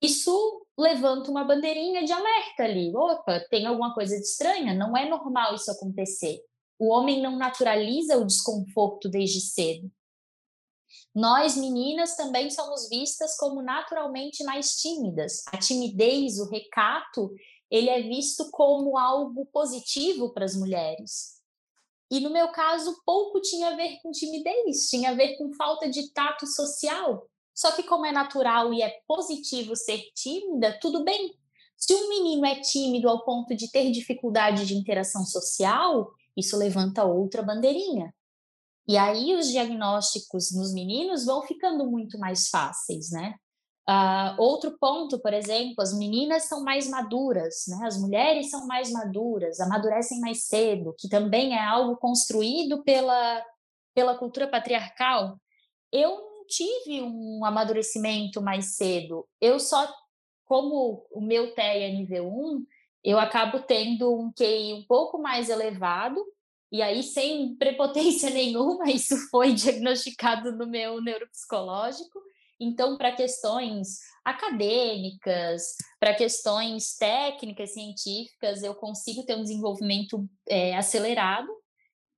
isso 0.02 0.66
levanta 0.78 1.32
uma 1.32 1.46
bandeirinha 1.46 2.04
de 2.04 2.12
alerta 2.12 2.64
ali. 2.64 2.94
Opa, 2.96 3.40
tem 3.50 3.66
alguma 3.66 3.94
coisa 3.94 4.16
de 4.16 4.24
estranha, 4.24 4.74
não 4.74 4.96
é 4.98 5.08
normal 5.08 5.56
isso 5.56 5.72
acontecer. 5.72 6.42
O 6.78 6.90
homem 6.90 7.22
não 7.22 7.38
naturaliza 7.38 8.18
o 8.18 8.26
desconforto 8.26 9.08
desde 9.08 9.40
cedo. 9.40 9.90
Nós, 11.16 11.56
meninas, 11.56 12.16
também 12.16 12.50
somos 12.50 12.90
vistas 12.90 13.38
como 13.38 13.62
naturalmente 13.62 14.44
mais 14.44 14.76
tímidas. 14.76 15.44
A 15.48 15.58
timidez, 15.58 16.40
o 16.40 16.50
recato, 16.50 17.32
ele 17.74 17.90
é 17.90 18.04
visto 18.04 18.52
como 18.52 19.00
algo 19.00 19.48
positivo 19.48 20.32
para 20.32 20.46
as 20.46 20.56
mulheres. 20.56 21.42
E 22.12 22.20
no 22.20 22.30
meu 22.30 22.50
caso, 22.50 23.02
pouco 23.04 23.42
tinha 23.42 23.70
a 23.70 23.76
ver 23.76 23.98
com 24.04 24.12
timidez, 24.12 24.88
tinha 24.92 25.10
a 25.10 25.16
ver 25.16 25.36
com 25.38 25.52
falta 25.56 25.90
de 25.90 26.14
tato 26.14 26.46
social. 26.46 27.28
Só 27.52 27.72
que, 27.72 27.82
como 27.82 28.06
é 28.06 28.12
natural 28.12 28.72
e 28.72 28.84
é 28.84 29.00
positivo 29.08 29.76
ser 29.76 30.04
tímida, 30.14 30.78
tudo 30.80 31.04
bem. 31.04 31.34
Se 31.76 31.96
um 31.96 32.10
menino 32.10 32.46
é 32.46 32.62
tímido 32.62 33.10
ao 33.10 33.26
ponto 33.26 33.56
de 33.56 33.72
ter 33.72 33.90
dificuldade 33.90 34.68
de 34.68 34.76
interação 34.76 35.26
social, 35.26 36.12
isso 36.38 36.56
levanta 36.56 37.04
outra 37.04 37.42
bandeirinha. 37.42 38.14
E 38.88 38.98
aí 38.98 39.36
os 39.36 39.48
diagnósticos 39.48 40.56
nos 40.56 40.72
meninos 40.76 41.26
vão 41.26 41.42
ficando 41.42 41.90
muito 41.90 42.20
mais 42.20 42.50
fáceis, 42.50 43.10
né? 43.10 43.34
Uh, 43.90 44.40
outro 44.42 44.78
ponto, 44.80 45.20
por 45.20 45.34
exemplo, 45.34 45.76
as 45.82 45.94
meninas 45.98 46.48
são 46.48 46.64
mais 46.64 46.90
maduras, 46.90 47.66
né? 47.68 47.86
As 47.86 48.00
mulheres 48.00 48.50
são 48.50 48.66
mais 48.66 48.90
maduras, 48.92 49.60
amadurecem 49.60 50.22
mais 50.22 50.46
cedo, 50.46 50.96
que 50.98 51.10
também 51.10 51.54
é 51.54 51.66
algo 51.66 51.98
construído 51.98 52.82
pela, 52.84 53.44
pela 53.94 54.18
cultura 54.18 54.48
patriarcal. 54.48 55.38
Eu 55.92 56.18
tive 56.48 57.02
um 57.02 57.44
amadurecimento 57.44 58.42
mais 58.42 58.78
cedo. 58.78 59.28
Eu 59.42 59.60
só, 59.60 59.94
como 60.46 61.06
o 61.12 61.20
meu 61.20 61.54
TEA 61.54 61.90
é 61.90 61.92
nível 61.92 62.28
1, 62.28 62.66
eu 63.04 63.20
acabo 63.20 63.60
tendo 63.60 64.14
um 64.18 64.32
QI 64.32 64.74
um 64.74 64.86
pouco 64.88 65.18
mais 65.18 65.50
elevado, 65.50 66.24
e 66.72 66.82
aí 66.82 67.04
sem 67.04 67.54
prepotência 67.56 68.30
nenhuma, 68.32 68.90
isso 68.90 69.18
foi 69.30 69.54
diagnosticado 69.54 70.54
no 70.54 70.66
meu 70.66 71.02
neuropsicológico. 71.02 72.20
Então, 72.64 72.98
para 72.98 73.12
questões 73.12 74.00
acadêmicas, 74.24 75.76
para 76.00 76.14
questões 76.14 76.96
técnicas, 76.96 77.74
científicas, 77.74 78.64
eu 78.64 78.74
consigo 78.76 79.24
ter 79.26 79.36
um 79.36 79.44
desenvolvimento 79.44 80.28
é, 80.48 80.76
acelerado. 80.76 81.48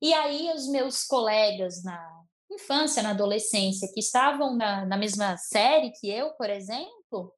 E 0.01 0.13
aí, 0.13 0.51
os 0.53 0.67
meus 0.67 1.03
colegas 1.03 1.83
na, 1.83 2.25
infância, 2.51 3.03
na 3.03 3.11
adolescência, 3.11 3.91
que 3.93 3.99
estavam 3.99 4.55
na, 4.55 4.85
na 4.85 4.97
mesma 4.97 5.37
série 5.37 5.91
que 5.91 6.09
eu, 6.09 6.31
por 6.33 6.49
exemplo, 6.49 7.33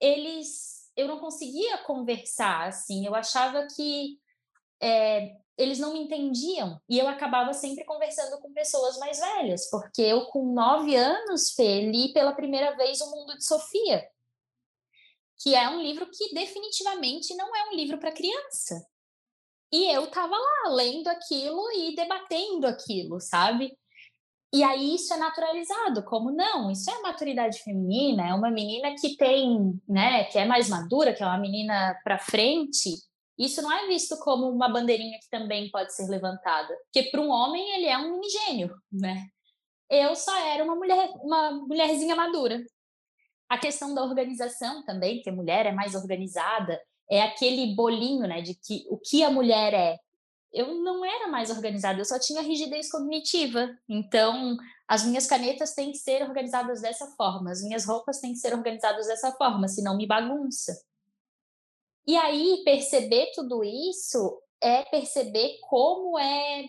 eles, 0.00 0.90
eu 0.96 1.08
não 1.08 1.18
conseguia 1.18 1.78
conversar, 1.78 2.68
assim, 2.68 3.06
eu 3.06 3.14
achava 3.14 3.66
que 3.74 4.18
é, 4.80 5.36
eles 5.56 5.78
não 5.78 5.92
me 5.92 6.00
entendiam 6.00 6.80
e 6.88 6.98
eu 6.98 7.06
acabava 7.06 7.52
sempre 7.52 7.84
conversando 7.84 8.40
com 8.40 8.52
pessoas 8.52 8.98
mais 8.98 9.18
velhas, 9.18 9.68
porque 9.70 10.02
eu 10.02 10.26
com 10.26 10.52
nove 10.52 10.96
anos, 10.96 11.56
li 11.58 12.12
pela 12.12 12.32
primeira 12.32 12.76
vez 12.76 13.00
O 13.00 13.10
Mundo 13.10 13.36
de 13.36 13.44
Sofia, 13.44 14.04
que 15.42 15.54
é 15.54 15.68
um 15.68 15.82
livro 15.82 16.08
que 16.10 16.34
definitivamente 16.34 17.34
não 17.34 17.54
é 17.54 17.68
um 17.70 17.74
livro 17.74 17.98
para 17.98 18.12
criança. 18.12 18.86
E 19.72 19.90
eu 19.90 20.04
estava 20.04 20.36
lá 20.36 20.70
lendo 20.70 21.08
aquilo 21.08 21.62
e 21.72 21.94
debatendo 21.94 22.66
aquilo, 22.66 23.20
sabe? 23.20 23.76
E 24.54 24.62
aí 24.62 24.96
isso 24.96 25.14
é 25.14 25.16
naturalizado, 25.16 26.04
como 26.04 26.30
não, 26.30 26.70
isso 26.70 26.90
é 26.90 27.00
maturidade 27.00 27.58
feminina, 27.62 28.28
é 28.28 28.34
uma 28.34 28.50
menina 28.50 28.94
que 29.00 29.16
tem, 29.16 29.80
né, 29.88 30.24
que 30.24 30.38
é 30.38 30.44
mais 30.44 30.68
madura, 30.68 31.14
que 31.14 31.22
é 31.22 31.26
uma 31.26 31.38
menina 31.38 31.98
para 32.04 32.18
frente. 32.18 32.90
Isso 33.42 33.60
não 33.60 33.72
é 33.72 33.88
visto 33.88 34.16
como 34.18 34.48
uma 34.48 34.68
bandeirinha 34.68 35.18
que 35.18 35.28
também 35.28 35.68
pode 35.70 35.92
ser 35.92 36.06
levantada, 36.08 36.72
porque 36.84 37.10
para 37.10 37.20
um 37.20 37.28
homem 37.28 37.74
ele 37.74 37.86
é 37.86 37.98
um 37.98 38.12
mini 38.12 38.28
gênio, 38.28 38.72
né? 38.90 39.26
Eu 39.90 40.14
só 40.14 40.36
era 40.46 40.62
uma 40.62 40.76
mulher, 40.76 41.10
uma 41.16 41.50
mulherzinha 41.50 42.14
madura. 42.14 42.64
A 43.48 43.58
questão 43.58 43.94
da 43.94 44.04
organização 44.04 44.84
também, 44.84 45.20
que 45.20 45.28
a 45.28 45.32
mulher 45.32 45.66
é 45.66 45.72
mais 45.72 45.96
organizada, 45.96 46.80
é 47.10 47.20
aquele 47.20 47.74
bolinho, 47.74 48.28
né, 48.28 48.40
de 48.40 48.54
que 48.54 48.86
o 48.88 48.96
que 48.96 49.24
a 49.24 49.30
mulher 49.30 49.74
é 49.74 49.98
eu 50.52 50.74
não 50.82 51.04
era 51.04 51.28
mais 51.28 51.50
organizada, 51.50 51.98
eu 51.98 52.04
só 52.04 52.18
tinha 52.18 52.42
rigidez 52.42 52.90
cognitiva. 52.90 53.70
Então, 53.88 54.56
as 54.86 55.02
minhas 55.02 55.26
canetas 55.26 55.74
têm 55.74 55.90
que 55.92 55.98
ser 55.98 56.22
organizadas 56.22 56.82
dessa 56.82 57.06
forma, 57.16 57.50
as 57.50 57.62
minhas 57.62 57.86
roupas 57.86 58.20
têm 58.20 58.34
que 58.34 58.38
ser 58.38 58.54
organizadas 58.54 59.06
dessa 59.06 59.32
forma, 59.32 59.66
senão 59.66 59.96
me 59.96 60.06
bagunça. 60.06 60.72
E 62.06 62.16
aí, 62.16 62.62
perceber 62.64 63.30
tudo 63.34 63.62
isso 63.62 64.40
é 64.60 64.82
perceber 64.84 65.58
como 65.68 66.18
é 66.18 66.68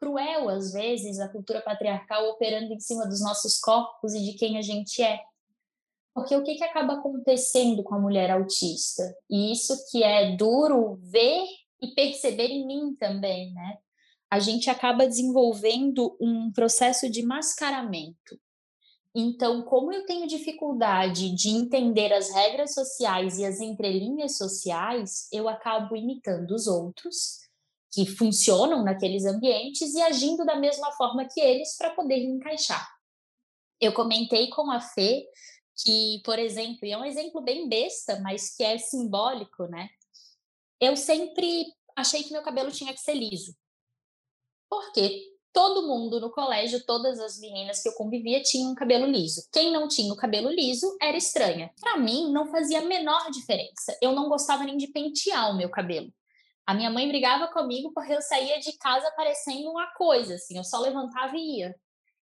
cruel, 0.00 0.48
às 0.48 0.72
vezes, 0.72 1.18
a 1.18 1.28
cultura 1.28 1.60
patriarcal 1.60 2.28
operando 2.30 2.72
em 2.72 2.80
cima 2.80 3.06
dos 3.06 3.20
nossos 3.20 3.58
corpos 3.58 4.14
e 4.14 4.22
de 4.22 4.34
quem 4.34 4.56
a 4.56 4.62
gente 4.62 5.02
é. 5.02 5.20
Porque 6.14 6.34
o 6.34 6.42
que, 6.42 6.56
que 6.56 6.64
acaba 6.64 6.94
acontecendo 6.94 7.82
com 7.82 7.94
a 7.94 8.00
mulher 8.00 8.30
autista? 8.30 9.02
E 9.30 9.52
isso 9.52 9.76
que 9.90 10.02
é 10.02 10.36
duro 10.36 10.96
ver 11.02 11.44
e 11.80 11.88
perceber 11.94 12.48
em 12.48 12.66
mim 12.66 12.96
também, 12.96 13.52
né? 13.52 13.78
A 14.30 14.38
gente 14.40 14.68
acaba 14.68 15.06
desenvolvendo 15.06 16.16
um 16.20 16.52
processo 16.52 17.08
de 17.08 17.22
mascaramento. 17.22 18.38
Então, 19.14 19.62
como 19.62 19.92
eu 19.92 20.04
tenho 20.06 20.26
dificuldade 20.26 21.34
de 21.34 21.48
entender 21.48 22.12
as 22.12 22.30
regras 22.30 22.74
sociais 22.74 23.38
e 23.38 23.44
as 23.44 23.60
entrelinhas 23.60 24.36
sociais, 24.36 25.28
eu 25.32 25.48
acabo 25.48 25.96
imitando 25.96 26.52
os 26.52 26.66
outros 26.66 27.38
que 27.90 28.04
funcionam 28.04 28.84
naqueles 28.84 29.24
ambientes 29.24 29.94
e 29.94 30.02
agindo 30.02 30.44
da 30.44 30.56
mesma 30.56 30.92
forma 30.92 31.26
que 31.26 31.40
eles 31.40 31.76
para 31.76 31.94
poder 31.94 32.20
me 32.20 32.34
encaixar. 32.34 32.86
Eu 33.80 33.94
comentei 33.94 34.50
com 34.50 34.70
a 34.70 34.80
Fê 34.80 35.26
que, 35.82 36.20
por 36.24 36.38
exemplo, 36.38 36.84
e 36.84 36.92
é 36.92 36.98
um 36.98 37.04
exemplo 37.04 37.40
bem 37.40 37.68
besta, 37.68 38.20
mas 38.20 38.54
que 38.54 38.62
é 38.62 38.76
simbólico, 38.78 39.66
né? 39.66 39.88
eu 40.80 40.96
sempre 40.96 41.66
achei 41.96 42.22
que 42.22 42.32
meu 42.32 42.42
cabelo 42.42 42.70
tinha 42.70 42.92
que 42.92 43.00
ser 43.00 43.14
liso. 43.14 43.56
Porque 44.68 45.37
todo 45.52 45.86
mundo 45.86 46.20
no 46.20 46.30
colégio, 46.30 46.84
todas 46.84 47.18
as 47.18 47.38
meninas 47.38 47.82
que 47.82 47.88
eu 47.88 47.94
convivia 47.94 48.42
tinham 48.42 48.74
cabelo 48.74 49.06
liso. 49.06 49.42
Quem 49.52 49.72
não 49.72 49.88
tinha 49.88 50.12
o 50.12 50.16
cabelo 50.16 50.50
liso 50.50 50.96
era 51.00 51.16
estranha. 51.16 51.70
Para 51.80 51.96
mim, 51.96 52.30
não 52.32 52.50
fazia 52.50 52.80
a 52.80 52.84
menor 52.84 53.30
diferença. 53.30 53.96
Eu 54.00 54.12
não 54.12 54.28
gostava 54.28 54.64
nem 54.64 54.76
de 54.76 54.88
pentear 54.88 55.50
o 55.50 55.56
meu 55.56 55.68
cabelo. 55.70 56.12
A 56.66 56.74
minha 56.74 56.90
mãe 56.90 57.08
brigava 57.08 57.48
comigo 57.48 57.92
porque 57.94 58.12
eu 58.12 58.20
saía 58.20 58.60
de 58.60 58.76
casa 58.76 59.10
parecendo 59.16 59.70
uma 59.70 59.86
coisa, 59.94 60.34
assim, 60.34 60.58
eu 60.58 60.64
só 60.64 60.80
levantava 60.80 61.34
e 61.34 61.60
ia. 61.60 61.74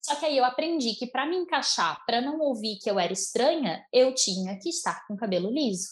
Só 0.04 0.16
que 0.16 0.26
aí 0.26 0.36
eu 0.36 0.44
aprendi 0.44 0.94
que 0.94 1.06
para 1.06 1.26
me 1.26 1.36
encaixar, 1.36 2.04
para 2.04 2.20
não 2.20 2.38
ouvir 2.38 2.78
que 2.78 2.90
eu 2.90 2.98
era 2.98 3.12
estranha, 3.12 3.84
eu 3.92 4.14
tinha 4.14 4.58
que 4.58 4.68
estar 4.68 5.06
com 5.06 5.16
cabelo 5.16 5.50
liso. 5.50 5.88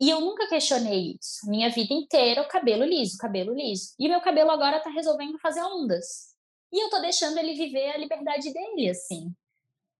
E 0.00 0.10
eu 0.10 0.20
nunca 0.20 0.48
questionei 0.48 1.16
isso. 1.20 1.48
Minha 1.48 1.70
vida 1.70 1.92
inteira, 1.92 2.42
o 2.42 2.48
cabelo 2.48 2.84
liso, 2.84 3.16
cabelo 3.18 3.54
liso. 3.54 3.94
E 3.98 4.08
meu 4.08 4.20
cabelo 4.20 4.50
agora 4.50 4.80
tá 4.80 4.90
resolvendo 4.90 5.38
fazer 5.38 5.62
ondas. 5.62 6.35
E 6.72 6.82
eu 6.82 6.90
tô 6.90 7.00
deixando 7.00 7.38
ele 7.38 7.54
viver 7.54 7.90
a 7.90 7.96
liberdade 7.96 8.52
dele, 8.52 8.90
assim. 8.90 9.32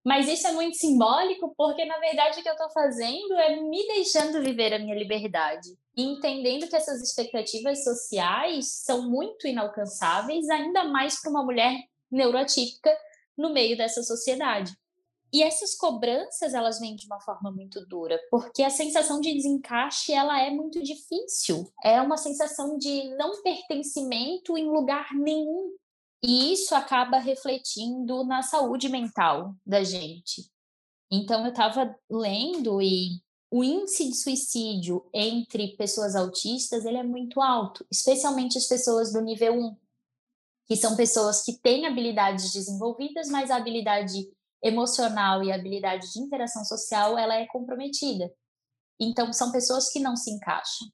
Mas 0.05 0.29
isso 0.29 0.47
é 0.47 0.53
muito 0.53 0.77
simbólico, 0.77 1.53
porque 1.57 1.85
na 1.85 1.99
verdade 1.99 2.39
o 2.39 2.43
que 2.43 2.49
eu 2.49 2.57
tô 2.57 2.71
fazendo 2.71 3.35
é 3.35 3.57
me 3.57 3.85
deixando 3.89 4.41
viver 4.41 4.73
a 4.73 4.79
minha 4.79 4.95
liberdade. 4.95 5.77
E 5.97 6.03
entendendo 6.03 6.69
que 6.69 6.77
essas 6.77 7.03
expectativas 7.03 7.83
sociais 7.83 8.67
são 8.85 9.11
muito 9.11 9.49
inalcançáveis, 9.49 10.49
ainda 10.49 10.85
mais 10.85 11.21
para 11.21 11.31
uma 11.31 11.43
mulher 11.43 11.75
neuroatípica 12.09 12.97
no 13.37 13.53
meio 13.53 13.77
dessa 13.77 14.03
sociedade. 14.03 14.73
E 15.33 15.43
essas 15.43 15.75
cobranças, 15.75 16.55
elas 16.55 16.79
vêm 16.79 16.95
de 16.95 17.07
uma 17.07 17.21
forma 17.21 17.51
muito 17.51 17.85
dura, 17.87 18.19
porque 18.31 18.63
a 18.63 18.71
sensação 18.71 19.21
de 19.21 19.35
desencaixe, 19.35 20.13
ela 20.13 20.41
é 20.41 20.51
muito 20.51 20.83
difícil. 20.83 21.69
É 21.83 22.01
uma 22.01 22.17
sensação 22.17 22.79
de 22.79 23.09
não 23.17 23.43
pertencimento 23.43 24.57
em 24.57 24.69
lugar 24.69 25.09
nenhum. 25.15 25.75
E 26.23 26.53
isso 26.53 26.75
acaba 26.75 27.19
refletindo 27.19 28.25
na 28.25 28.43
saúde 28.43 28.89
mental 28.89 29.55
da 29.65 29.85
gente. 29.85 30.51
Então, 31.11 31.45
eu 31.45 31.51
estava 31.51 31.95
lendo 32.11 32.83
e 32.83 33.23
o 33.51 33.63
índice 33.63 34.09
de 34.09 34.17
suicídio 34.17 35.09
entre 35.15 35.77
pessoas 35.77 36.17
autistas 36.17 36.85
ele 36.85 36.97
é 36.99 37.03
muito 37.03 37.41
alto, 37.41 37.87
especialmente 37.91 38.59
as 38.59 38.67
pessoas 38.67 39.13
do 39.13 39.21
nível 39.21 39.55
1, 39.55 39.77
que 40.67 40.77
são 40.77 40.97
pessoas 40.97 41.43
que 41.43 41.61
têm 41.61 41.87
habilidades 41.87 42.53
desenvolvidas, 42.53 43.29
mas 43.29 43.51
a 43.51 43.57
habilidade 43.57 44.29
emocional 44.63 45.45
e 45.45 45.53
a 45.53 45.55
habilidade 45.55 46.13
de 46.13 46.21
interação 46.21 46.65
social 46.65 47.17
ela 47.17 47.35
é 47.35 47.47
comprometida. 47.47 48.33
Então 48.99 49.33
são 49.33 49.53
pessoas 49.53 49.91
que 49.91 50.01
não 50.01 50.17
se 50.17 50.31
encaixam. 50.31 50.89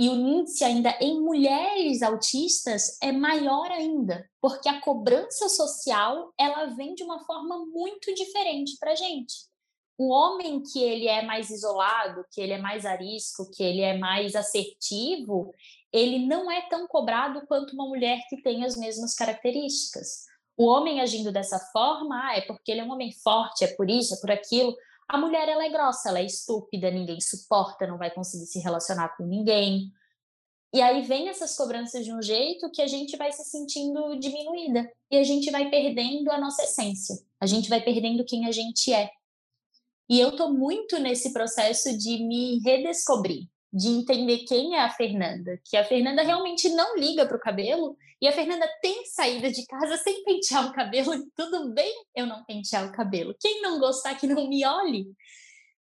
E 0.00 0.08
o 0.08 0.14
índice 0.14 0.64
ainda 0.64 0.96
em 1.00 1.20
mulheres 1.20 2.02
autistas 2.02 2.96
é 3.02 3.12
maior 3.12 3.70
ainda, 3.70 4.28
porque 4.40 4.68
a 4.68 4.80
cobrança 4.80 5.48
social 5.48 6.32
ela 6.38 6.66
vem 6.74 6.94
de 6.94 7.04
uma 7.04 7.20
forma 7.26 7.66
muito 7.66 8.14
diferente 8.14 8.78
para 8.80 8.94
gente 8.94 9.50
o 10.00 10.08
homem 10.08 10.62
que 10.62 10.82
ele 10.82 11.06
é 11.06 11.20
mais 11.20 11.50
isolado, 11.50 12.24
que 12.32 12.40
ele 12.40 12.54
é 12.54 12.58
mais 12.58 12.86
arisco, 12.86 13.50
que 13.50 13.62
ele 13.62 13.82
é 13.82 13.98
mais 13.98 14.34
assertivo, 14.34 15.52
ele 15.92 16.26
não 16.26 16.50
é 16.50 16.62
tão 16.70 16.88
cobrado 16.88 17.46
quanto 17.46 17.74
uma 17.74 17.86
mulher 17.86 18.18
que 18.30 18.40
tem 18.40 18.64
as 18.64 18.78
mesmas 18.78 19.14
características. 19.14 20.24
O 20.56 20.64
homem 20.64 21.02
agindo 21.02 21.30
dessa 21.30 21.58
forma, 21.70 22.18
ah, 22.18 22.34
é 22.34 22.40
porque 22.40 22.72
ele 22.72 22.80
é 22.80 22.84
um 22.84 22.92
homem 22.92 23.12
forte, 23.12 23.62
é 23.62 23.66
por 23.76 23.90
isso, 23.90 24.14
é 24.14 24.20
por 24.22 24.30
aquilo. 24.30 24.74
A 25.12 25.18
mulher 25.18 25.48
ela 25.48 25.64
é 25.64 25.68
grossa, 25.68 26.08
ela 26.08 26.20
é 26.20 26.24
estúpida, 26.24 26.88
ninguém 26.88 27.20
suporta, 27.20 27.84
não 27.84 27.98
vai 27.98 28.12
conseguir 28.12 28.46
se 28.46 28.60
relacionar 28.60 29.16
com 29.16 29.24
ninguém. 29.24 29.90
E 30.72 30.80
aí 30.80 31.02
vem 31.02 31.28
essas 31.28 31.56
cobranças 31.56 32.04
de 32.04 32.14
um 32.14 32.22
jeito 32.22 32.70
que 32.70 32.80
a 32.80 32.86
gente 32.86 33.16
vai 33.16 33.32
se 33.32 33.42
sentindo 33.42 34.16
diminuída 34.20 34.88
e 35.10 35.16
a 35.16 35.24
gente 35.24 35.50
vai 35.50 35.68
perdendo 35.68 36.30
a 36.30 36.38
nossa 36.38 36.62
essência. 36.62 37.16
A 37.40 37.46
gente 37.46 37.68
vai 37.68 37.80
perdendo 37.80 38.24
quem 38.24 38.46
a 38.46 38.52
gente 38.52 38.92
é. 38.92 39.10
E 40.08 40.20
eu 40.20 40.28
estou 40.28 40.52
muito 40.52 40.96
nesse 41.00 41.32
processo 41.32 41.98
de 41.98 42.22
me 42.22 42.60
redescobrir, 42.60 43.48
de 43.72 43.88
entender 43.88 44.38
quem 44.38 44.74
é 44.74 44.80
a 44.80 44.90
Fernanda, 44.90 45.60
que 45.64 45.76
a 45.76 45.84
Fernanda 45.84 46.22
realmente 46.22 46.68
não 46.70 46.96
liga 46.96 47.24
para 47.24 47.36
o 47.36 47.40
cabelo 47.40 47.96
e 48.20 48.26
a 48.26 48.32
Fernanda 48.32 48.68
tem 48.82 49.06
saída 49.06 49.50
de 49.50 49.64
casa 49.66 49.96
sem 49.96 50.24
pentear 50.24 50.68
o 50.68 50.72
cabelo 50.72 51.14
e 51.14 51.24
tudo 51.36 51.72
bem 51.72 51.92
eu 52.14 52.26
não 52.26 52.44
pentear 52.44 52.86
o 52.86 52.92
cabelo. 52.92 53.34
Quem 53.40 53.62
não 53.62 53.78
gostar 53.78 54.14
que 54.16 54.26
não 54.26 54.48
me 54.48 54.66
olhe. 54.66 55.06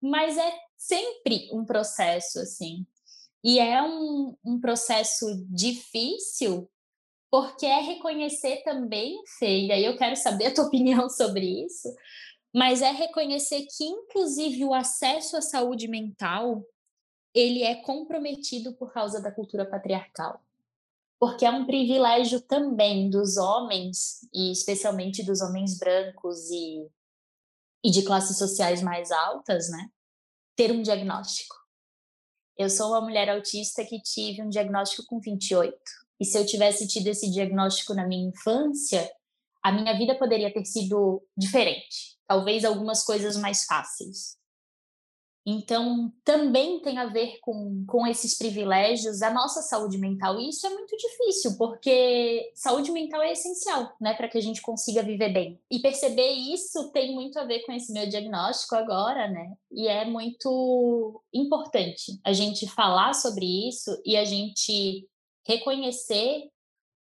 Mas 0.02 0.38
é 0.38 0.54
sempre 0.78 1.48
um 1.54 1.64
processo 1.64 2.40
assim. 2.40 2.86
E 3.44 3.60
é 3.60 3.82
um, 3.82 4.36
um 4.44 4.60
processo 4.60 5.26
difícil 5.50 6.70
porque 7.30 7.66
é 7.66 7.82
reconhecer 7.82 8.64
também, 8.64 9.22
Fê, 9.38 9.68
e 9.68 9.86
eu 9.86 9.98
quero 9.98 10.16
saber 10.16 10.48
a 10.48 10.54
tua 10.54 10.66
opinião 10.68 11.10
sobre 11.10 11.66
isso, 11.66 11.94
mas 12.54 12.82
é 12.82 12.92
reconhecer 12.92 13.66
que 13.76 13.84
inclusive 13.84 14.64
o 14.64 14.74
acesso 14.74 15.36
à 15.36 15.42
saúde 15.42 15.88
mental 15.88 16.64
ele 17.36 17.64
é 17.64 17.76
comprometido 17.76 18.74
por 18.74 18.94
causa 18.94 19.22
da 19.22 19.32
cultura 19.32 19.66
patriarcal. 19.70 20.42
Porque 21.20 21.46
é 21.46 21.52
um 21.52 21.66
privilégio 21.66 22.42
também 22.42 23.10
dos 23.10 23.38
homens, 23.38 24.28
e 24.34 24.52
especialmente 24.52 25.24
dos 25.24 25.42
homens 25.42 25.78
brancos 25.78 26.50
e, 26.50 26.90
e 27.84 27.92
de 27.92 28.04
classes 28.04 28.38
sociais 28.38 28.82
mais 28.82 29.12
altas, 29.12 29.70
né? 29.70 29.90
Ter 30.56 30.72
um 30.72 30.82
diagnóstico. 30.82 31.56
Eu 32.58 32.70
sou 32.70 32.90
uma 32.90 33.02
mulher 33.02 33.30
autista 33.30 33.84
que 33.84 34.02
tive 34.02 34.42
um 34.42 34.50
diagnóstico 34.50 35.06
com 35.06 35.20
28. 35.20 35.78
E 36.20 36.26
se 36.26 36.38
eu 36.38 36.46
tivesse 36.46 36.88
tido 36.88 37.08
esse 37.08 37.30
diagnóstico 37.30 37.94
na 37.94 38.08
minha 38.08 38.30
infância, 38.30 39.12
a 39.62 39.72
minha 39.72 39.98
vida 39.98 40.18
poderia 40.18 40.54
ter 40.54 40.66
sido 40.66 41.22
diferente 41.38 42.16
talvez 42.28 42.66
algumas 42.66 43.04
coisas 43.04 43.38
mais 43.38 43.66
fáceis. 43.66 44.38
Então, 45.46 46.12
também 46.24 46.80
tem 46.80 46.98
a 46.98 47.06
ver 47.06 47.38
com, 47.40 47.86
com 47.86 48.08
esses 48.08 48.36
privilégios 48.36 49.22
a 49.22 49.30
nossa 49.32 49.62
saúde 49.62 49.98
mental. 49.98 50.40
E 50.40 50.50
isso 50.50 50.66
é 50.66 50.72
muito 50.72 50.98
difícil, 50.98 51.56
porque 51.56 52.52
saúde 52.56 52.92
mental 52.92 53.22
é 53.22 53.32
essencial, 53.32 53.96
né, 54.02 54.16
para 54.16 54.28
que 54.28 54.40
a 54.40 54.42
gente 54.42 54.60
consiga 54.62 55.04
viver 55.04 55.30
bem. 55.30 55.62
E 55.70 55.80
perceber 55.80 56.32
isso 56.32 56.92
tem 56.92 57.14
muito 57.14 57.38
a 57.38 57.44
ver 57.44 57.60
com 57.60 57.72
esse 57.72 57.94
meu 57.94 58.10
diagnóstico 58.10 58.76
agora, 58.76 59.28
né? 59.30 59.54
E 59.72 59.88
é 59.88 60.04
muito 60.04 61.24
importante 61.32 62.20
a 62.24 62.34
gente 62.34 62.68
falar 62.68 63.14
sobre 63.14 63.46
isso 63.70 64.02
e 64.04 64.18
a 64.18 64.26
gente 64.26 65.08
reconhecer 65.48 66.50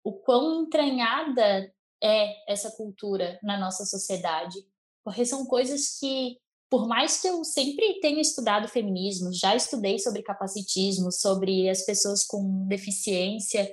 o 0.03 0.13
quão 0.13 0.63
entranhada 0.63 1.71
é 2.03 2.51
essa 2.51 2.71
cultura 2.71 3.39
na 3.43 3.59
nossa 3.59 3.85
sociedade 3.85 4.57
porque 5.03 5.25
são 5.25 5.45
coisas 5.45 5.99
que, 5.99 6.37
por 6.71 6.87
mais 6.87 7.21
que 7.21 7.27
eu 7.27 7.43
sempre 7.43 7.99
tenha 7.99 8.21
estudado 8.21 8.69
feminismo, 8.69 9.33
já 9.33 9.53
estudei 9.53 9.99
sobre 9.99 10.23
capacitismo, 10.23 11.11
sobre 11.11 11.69
as 11.69 11.85
pessoas 11.85 12.23
com 12.23 12.65
deficiência, 12.65 13.69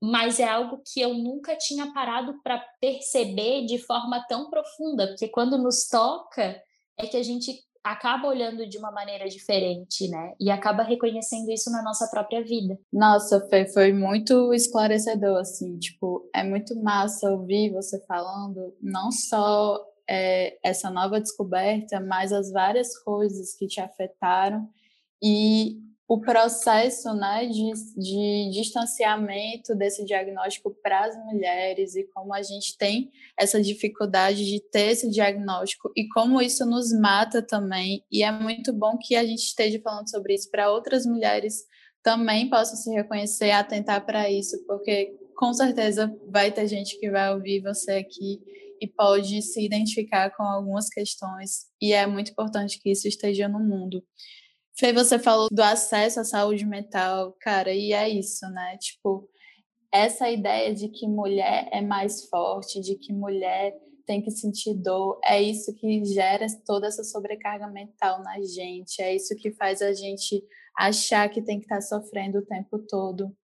mas 0.00 0.38
é 0.38 0.48
algo 0.48 0.80
que 0.86 1.00
eu 1.00 1.12
nunca 1.12 1.56
tinha 1.56 1.92
parado 1.92 2.40
para 2.40 2.64
perceber 2.80 3.66
de 3.66 3.78
forma 3.78 4.24
tão 4.28 4.48
profunda, 4.48 5.08
porque 5.08 5.26
quando 5.26 5.58
nos 5.58 5.88
toca 5.88 6.62
é 6.96 7.06
que 7.06 7.16
a 7.16 7.22
gente 7.22 7.52
acaba 7.82 8.28
olhando 8.28 8.66
de 8.66 8.78
uma 8.78 8.92
maneira 8.92 9.26
diferente, 9.28 10.06
né? 10.08 10.34
E 10.38 10.50
acaba 10.50 10.82
reconhecendo 10.82 11.50
isso 11.50 11.70
na 11.70 11.82
nossa 11.82 12.06
própria 12.08 12.44
vida. 12.44 12.78
Nossa, 12.92 13.40
Fê, 13.48 13.66
foi 13.72 13.92
muito 13.92 14.52
esclarecedor, 14.52 15.38
assim, 15.38 15.78
tipo, 15.78 16.28
é 16.34 16.44
muito 16.44 16.80
massa 16.80 17.30
ouvir 17.30 17.72
você 17.72 17.98
falando, 18.06 18.76
não 18.80 19.10
só 19.10 19.82
é, 20.10 20.58
essa 20.60 20.90
nova 20.90 21.20
descoberta, 21.20 22.00
mas 22.00 22.32
as 22.32 22.50
várias 22.50 22.98
coisas 22.98 23.54
que 23.54 23.68
te 23.68 23.80
afetaram 23.80 24.68
e 25.22 25.78
o 26.08 26.20
processo 26.20 27.14
né, 27.14 27.46
de, 27.46 27.70
de 27.96 28.50
distanciamento 28.50 29.76
desse 29.76 30.04
diagnóstico 30.04 30.74
para 30.82 31.04
as 31.04 31.16
mulheres 31.24 31.94
e 31.94 32.02
como 32.12 32.34
a 32.34 32.42
gente 32.42 32.76
tem 32.76 33.12
essa 33.38 33.62
dificuldade 33.62 34.44
de 34.44 34.58
ter 34.58 34.90
esse 34.90 35.08
diagnóstico 35.08 35.92
e 35.96 36.08
como 36.08 36.42
isso 36.42 36.66
nos 36.66 36.92
mata 36.92 37.40
também. 37.40 38.04
E 38.10 38.24
é 38.24 38.32
muito 38.32 38.72
bom 38.72 38.98
que 38.98 39.14
a 39.14 39.24
gente 39.24 39.44
esteja 39.44 39.80
falando 39.80 40.10
sobre 40.10 40.34
isso 40.34 40.50
para 40.50 40.72
outras 40.72 41.06
mulheres 41.06 41.64
também 42.02 42.50
possam 42.50 42.74
se 42.74 42.90
reconhecer 42.90 43.52
atentar 43.52 44.04
para 44.04 44.28
isso, 44.28 44.58
porque 44.66 45.16
com 45.36 45.52
certeza 45.52 46.12
vai 46.28 46.50
ter 46.50 46.66
gente 46.66 46.98
que 46.98 47.08
vai 47.08 47.32
ouvir 47.32 47.60
você 47.60 47.92
aqui 47.92 48.42
e 48.80 48.88
pode 48.88 49.42
se 49.42 49.64
identificar 49.64 50.30
com 50.36 50.42
algumas 50.42 50.88
questões, 50.88 51.66
e 51.80 51.92
é 51.92 52.06
muito 52.06 52.32
importante 52.32 52.80
que 52.80 52.90
isso 52.90 53.06
esteja 53.06 53.48
no 53.48 53.60
mundo. 53.60 54.02
Fê, 54.78 54.92
você 54.92 55.18
falou 55.18 55.48
do 55.52 55.62
acesso 55.62 56.20
à 56.20 56.24
saúde 56.24 56.64
mental, 56.64 57.36
cara, 57.40 57.72
e 57.74 57.92
é 57.92 58.08
isso, 58.08 58.48
né? 58.50 58.78
Tipo, 58.78 59.28
essa 59.92 60.30
ideia 60.30 60.74
de 60.74 60.88
que 60.88 61.06
mulher 61.06 61.68
é 61.72 61.82
mais 61.82 62.28
forte, 62.28 62.80
de 62.80 62.96
que 62.96 63.12
mulher 63.12 63.74
tem 64.06 64.22
que 64.22 64.30
sentir 64.30 64.74
dor, 64.74 65.20
é 65.24 65.40
isso 65.40 65.74
que 65.74 66.04
gera 66.04 66.46
toda 66.64 66.86
essa 66.86 67.04
sobrecarga 67.04 67.68
mental 67.68 68.22
na 68.22 68.40
gente, 68.40 69.02
é 69.02 69.14
isso 69.14 69.36
que 69.36 69.52
faz 69.52 69.82
a 69.82 69.92
gente 69.92 70.42
achar 70.76 71.28
que 71.28 71.42
tem 71.42 71.58
que 71.58 71.66
estar 71.66 71.80
sofrendo 71.80 72.38
o 72.38 72.46
tempo 72.46 72.78
todo. 72.88 73.36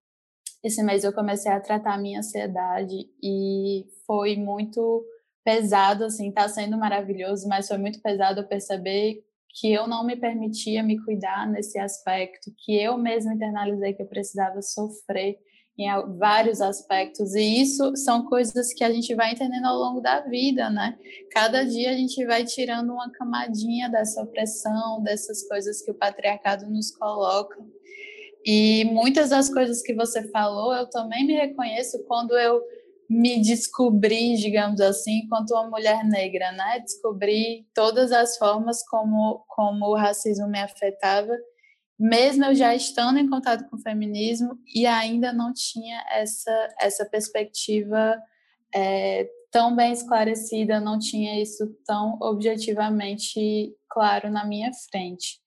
Esse 0.65 0.83
mês 0.83 1.05
eu 1.05 1.13
comecei 1.13 1.53
a 1.53 1.61
tratar 1.61 1.95
a 1.95 1.99
minha 1.99 2.21
ansiedade 2.21 2.97
e 3.23 3.85
foi 4.07 4.37
muito 4.37 5.05
pesado, 5.47 6.07
assim, 6.07 6.33
tá 6.33 6.49
sendo 6.49 6.77
maravilhoso, 6.77 7.47
mas 7.47 7.69
foi 7.69 7.79
muito 7.79 8.03
pesado 8.03 8.41
eu 8.41 8.49
perceber 8.49 9.23
que 9.49 9.73
eu 9.73 9.87
não 9.87 10.05
me 10.05 10.17
permitia 10.17 10.83
me 10.83 11.01
cuidar 11.05 11.49
nesse 11.49 11.79
aspecto, 11.79 12.53
que 12.59 12.77
eu 12.77 12.99
mesma 12.99 13.33
internalizei 13.33 13.95
que 13.95 14.03
eu 14.03 14.09
precisava 14.09 14.61
sofrer 14.61 15.39
em 15.79 15.87
vários 16.19 16.61
aspectos, 16.61 17.37
e 17.37 17.61
isso 17.61 17.95
são 17.97 18.27
coisas 18.27 18.73
que 18.73 18.83
a 18.83 18.91
gente 18.91 19.15
vai 19.15 19.33
entendendo 19.33 19.67
ao 19.67 19.79
longo 19.79 20.01
da 20.01 20.21
vida, 20.23 20.69
né? 20.69 20.99
Cada 21.31 21.65
dia 21.65 21.91
a 21.91 21.95
gente 21.95 22.25
vai 22.25 22.45
tirando 22.45 22.91
uma 22.91 23.13
camadinha 23.13 23.89
dessa 23.89 24.23
opressão, 24.23 25.01
dessas 25.05 25.47
coisas 25.47 25.81
que 25.81 25.93
o 25.93 25.95
patriarcado 25.95 26.69
nos 26.69 26.91
coloca. 26.91 27.57
E 28.45 28.85
muitas 28.87 29.31
das 29.31 29.49
coisas 29.49 29.81
que 29.81 29.95
você 29.95 30.29
falou, 30.31 30.75
eu 30.75 30.91
também 30.91 31.25
me 31.25 31.35
reconheço 31.35 32.03
quando 32.05 32.37
eu 32.37 32.61
me 33.09 33.41
descobri, 33.41 34.37
digamos 34.37 34.81
assim, 34.81 35.21
enquanto 35.25 35.51
uma 35.53 35.69
mulher 35.69 36.05
negra, 36.05 36.53
né? 36.53 36.81
Descobri 36.81 37.67
todas 37.75 38.13
as 38.13 38.37
formas 38.37 38.87
como, 38.89 39.45
como 39.49 39.87
o 39.87 39.97
racismo 39.97 40.49
me 40.49 40.61
afetava, 40.61 41.37
mesmo 41.99 42.45
eu 42.45 42.55
já 42.55 42.75
estando 42.75 43.19
em 43.19 43.29
contato 43.29 43.69
com 43.69 43.77
o 43.77 43.81
feminismo 43.81 44.59
e 44.75 44.87
ainda 44.87 45.33
não 45.33 45.53
tinha 45.53 46.05
essa, 46.11 46.69
essa 46.79 47.07
perspectiva 47.07 48.21
é, 48.75 49.27
tão 49.51 49.75
bem 49.75 49.93
esclarecida, 49.93 50.79
não 50.79 50.99
tinha 50.99 51.41
isso 51.41 51.67
tão 51.87 52.19
objetivamente 52.21 53.75
claro 53.89 54.31
na 54.31 54.45
minha 54.45 54.71
frente. 54.91 55.41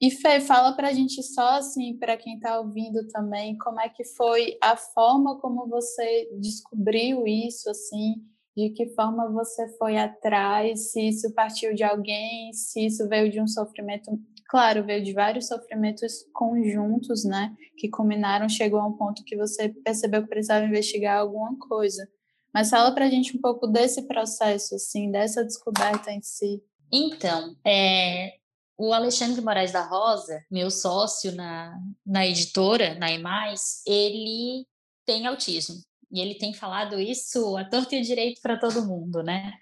E 0.00 0.12
Fê, 0.12 0.40
fala 0.40 0.74
para 0.76 0.88
a 0.88 0.92
gente 0.92 1.20
só 1.22 1.56
assim, 1.58 1.96
para 1.98 2.16
quem 2.16 2.36
está 2.36 2.60
ouvindo 2.60 3.06
também, 3.08 3.58
como 3.58 3.80
é 3.80 3.88
que 3.88 4.04
foi 4.04 4.56
a 4.62 4.76
forma 4.76 5.40
como 5.40 5.66
você 5.68 6.28
descobriu 6.40 7.26
isso, 7.26 7.68
assim, 7.68 8.14
de 8.56 8.70
que 8.70 8.88
forma 8.94 9.30
você 9.30 9.68
foi 9.76 9.96
atrás, 9.96 10.92
se 10.92 11.08
isso 11.08 11.32
partiu 11.34 11.74
de 11.74 11.82
alguém, 11.82 12.52
se 12.52 12.86
isso 12.86 13.08
veio 13.08 13.30
de 13.30 13.40
um 13.40 13.46
sofrimento. 13.46 14.10
Claro, 14.48 14.84
veio 14.84 15.02
de 15.02 15.12
vários 15.12 15.46
sofrimentos 15.46 16.24
conjuntos, 16.32 17.24
né? 17.24 17.54
Que 17.76 17.88
culminaram, 17.88 18.48
chegou 18.48 18.80
a 18.80 18.86
um 18.86 18.96
ponto 18.96 19.22
que 19.24 19.36
você 19.36 19.68
percebeu 19.68 20.22
que 20.22 20.28
precisava 20.28 20.64
investigar 20.64 21.18
alguma 21.18 21.56
coisa. 21.58 22.08
Mas 22.52 22.70
fala 22.70 22.92
pra 22.92 23.10
gente 23.10 23.36
um 23.36 23.40
pouco 23.40 23.66
desse 23.66 24.02
processo, 24.08 24.74
assim, 24.74 25.10
dessa 25.10 25.44
descoberta 25.44 26.10
em 26.10 26.22
si. 26.22 26.62
Então, 26.90 27.54
é, 27.64 28.38
o 28.78 28.92
Alexandre 28.92 29.42
Moraes 29.42 29.72
da 29.72 29.84
Rosa, 29.84 30.46
meu 30.48 30.70
sócio 30.70 31.32
na, 31.32 31.76
na 32.06 32.24
editora, 32.24 32.94
na 32.94 33.10
EMAIS, 33.10 33.82
ele 33.84 34.64
tem 35.04 35.26
autismo. 35.26 35.82
E 36.12 36.20
ele 36.20 36.36
tem 36.36 36.54
falado 36.54 36.98
isso 36.98 37.56
a 37.56 37.68
torto 37.68 37.94
e 37.96 38.00
direito 38.00 38.40
para 38.40 38.58
todo 38.58 38.86
mundo, 38.86 39.20
né? 39.22 39.52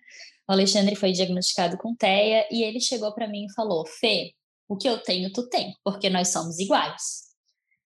O 0.46 0.52
Alexandre 0.52 0.94
foi 0.94 1.12
diagnosticado 1.12 1.78
com 1.78 1.96
TEA 1.96 2.46
e 2.50 2.62
ele 2.62 2.78
chegou 2.78 3.12
para 3.12 3.26
mim 3.26 3.46
e 3.46 3.52
falou: 3.54 3.86
Fê, 3.86 4.32
o 4.68 4.76
que 4.76 4.88
eu 4.88 5.02
tenho, 5.02 5.32
tu 5.32 5.48
tem, 5.48 5.74
porque 5.82 6.10
nós 6.10 6.28
somos 6.28 6.58
iguais. 6.58 7.24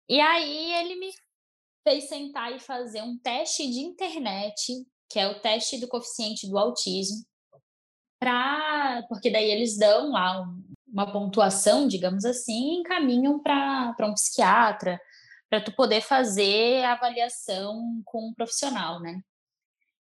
E 0.08 0.22
aí 0.22 0.74
ele 0.74 0.96
me 0.96 1.12
fez 1.84 2.08
sentar 2.08 2.56
e 2.56 2.60
fazer 2.60 3.02
um 3.02 3.18
teste 3.18 3.70
de 3.70 3.80
internet, 3.80 4.74
que 5.10 5.20
é 5.20 5.28
o 5.28 5.40
teste 5.42 5.80
do 5.80 5.88
coeficiente 5.88 6.48
do 6.48 6.58
autismo, 6.58 7.26
pra, 8.20 9.04
porque 9.10 9.30
daí 9.30 9.50
eles 9.50 9.78
dão 9.78 10.12
lá 10.12 10.46
uma 10.96 11.12
pontuação, 11.12 11.90
digamos 11.90 12.24
assim, 12.24 12.72
e 12.72 12.80
encaminham 12.80 13.38
para 13.38 14.08
um 14.08 14.14
psiquiatra, 14.14 14.98
para 15.50 15.60
tu 15.60 15.76
poder 15.76 16.00
fazer 16.00 16.86
a 16.86 16.94
avaliação 16.94 18.02
com 18.06 18.30
um 18.30 18.34
profissional, 18.34 19.02
né? 19.02 19.20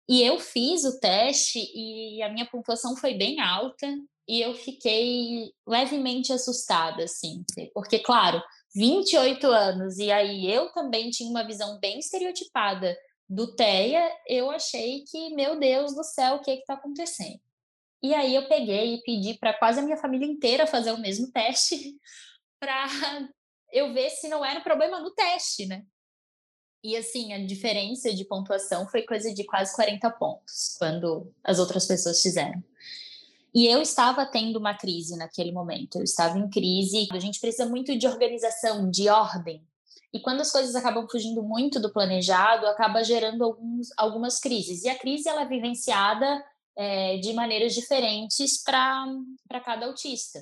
E 0.08 0.22
eu 0.22 0.38
fiz 0.38 0.84
o 0.84 1.00
teste 1.00 1.58
e 1.58 2.22
a 2.22 2.28
minha 2.28 2.46
pontuação 2.46 2.96
foi 2.96 3.14
bem 3.14 3.40
alta 3.40 3.88
e 4.28 4.40
eu 4.40 4.54
fiquei 4.54 5.50
levemente 5.66 6.32
assustada, 6.32 7.02
assim, 7.02 7.44
porque, 7.74 7.98
claro, 7.98 8.40
28 8.72 9.46
anos 9.48 9.98
e 9.98 10.12
aí 10.12 10.48
eu 10.48 10.70
também 10.72 11.10
tinha 11.10 11.28
uma 11.28 11.44
visão 11.44 11.80
bem 11.80 11.98
estereotipada 11.98 12.96
do 13.28 13.52
TEA, 13.56 14.08
eu 14.28 14.48
achei 14.50 15.02
que, 15.10 15.34
meu 15.34 15.58
Deus 15.58 15.92
do 15.92 16.04
céu, 16.04 16.36
o 16.36 16.40
que 16.40 16.52
está 16.52 16.74
acontecendo? 16.74 17.40
E 18.04 18.12
aí 18.12 18.34
eu 18.34 18.46
peguei 18.46 18.96
e 18.96 19.02
pedi 19.02 19.32
para 19.32 19.54
quase 19.54 19.80
a 19.80 19.82
minha 19.82 19.96
família 19.96 20.26
inteira 20.26 20.66
fazer 20.66 20.92
o 20.92 21.00
mesmo 21.00 21.32
teste 21.32 21.98
para 22.60 22.86
eu 23.72 23.94
ver 23.94 24.10
se 24.10 24.28
não 24.28 24.44
era 24.44 24.60
problema 24.60 25.00
no 25.00 25.10
teste, 25.12 25.64
né? 25.64 25.86
E 26.82 26.98
assim, 26.98 27.32
a 27.32 27.46
diferença 27.46 28.12
de 28.12 28.26
pontuação 28.26 28.86
foi 28.86 29.04
coisa 29.04 29.32
de 29.32 29.42
quase 29.44 29.74
40 29.74 30.10
pontos 30.10 30.76
quando 30.78 31.32
as 31.42 31.58
outras 31.58 31.86
pessoas 31.86 32.20
fizeram. 32.20 32.62
E 33.54 33.66
eu 33.66 33.80
estava 33.80 34.26
tendo 34.26 34.58
uma 34.58 34.74
crise 34.76 35.16
naquele 35.16 35.50
momento, 35.50 35.96
eu 35.96 36.04
estava 36.04 36.38
em 36.38 36.50
crise. 36.50 37.08
A 37.10 37.18
gente 37.18 37.40
precisa 37.40 37.64
muito 37.64 37.96
de 37.96 38.06
organização, 38.06 38.90
de 38.90 39.08
ordem. 39.08 39.66
E 40.12 40.20
quando 40.20 40.42
as 40.42 40.52
coisas 40.52 40.74
acabam 40.74 41.08
fugindo 41.10 41.42
muito 41.42 41.80
do 41.80 41.90
planejado, 41.90 42.66
acaba 42.66 43.02
gerando 43.02 43.44
alguns, 43.44 43.88
algumas 43.96 44.38
crises. 44.38 44.84
E 44.84 44.90
a 44.90 44.98
crise 44.98 45.26
ela 45.26 45.40
é 45.40 45.48
vivenciada 45.48 46.44
é, 46.76 47.18
de 47.18 47.32
maneiras 47.32 47.74
diferentes 47.74 48.62
para 48.62 49.60
cada 49.64 49.86
autista 49.86 50.40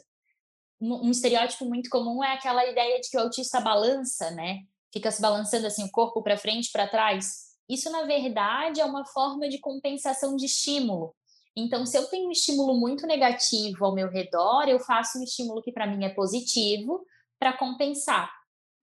um 0.82 1.10
estereótipo 1.10 1.64
muito 1.64 1.88
comum 1.88 2.24
é 2.24 2.32
aquela 2.32 2.66
ideia 2.66 3.00
de 3.00 3.08
que 3.08 3.16
o 3.16 3.20
autista 3.20 3.60
balança, 3.60 4.30
né? 4.32 4.64
Fica 4.92 5.10
se 5.10 5.22
balançando 5.22 5.66
assim 5.66 5.84
o 5.84 5.90
corpo 5.90 6.22
para 6.22 6.36
frente, 6.36 6.72
para 6.72 6.88
trás. 6.88 7.52
Isso 7.68 7.88
na 7.90 8.02
verdade 8.02 8.80
é 8.80 8.84
uma 8.84 9.04
forma 9.06 9.48
de 9.48 9.58
compensação 9.58 10.34
de 10.34 10.46
estímulo. 10.46 11.14
Então, 11.54 11.86
se 11.86 11.96
eu 11.96 12.06
tenho 12.08 12.28
um 12.28 12.32
estímulo 12.32 12.74
muito 12.74 13.06
negativo 13.06 13.84
ao 13.84 13.94
meu 13.94 14.08
redor, 14.08 14.68
eu 14.68 14.80
faço 14.80 15.18
um 15.18 15.22
estímulo 15.22 15.62
que 15.62 15.70
para 15.70 15.86
mim 15.86 16.04
é 16.04 16.08
positivo 16.08 17.06
para 17.38 17.56
compensar, 17.56 18.32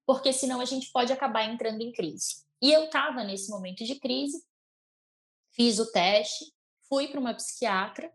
porque 0.06 0.32
senão 0.32 0.62
a 0.62 0.66
gente 0.66 0.92
pode 0.92 1.12
acabar 1.12 1.44
entrando 1.44 1.82
em 1.82 1.92
crise. 1.92 2.44
E 2.62 2.72
eu 2.72 2.86
estava 2.86 3.24
nesse 3.24 3.50
momento 3.50 3.84
de 3.84 3.96
crise, 3.96 4.42
fiz 5.52 5.80
o 5.80 5.92
teste, 5.92 6.46
fui 6.90 7.08
para 7.08 7.20
uma 7.20 7.34
psiquiatra 7.34 8.12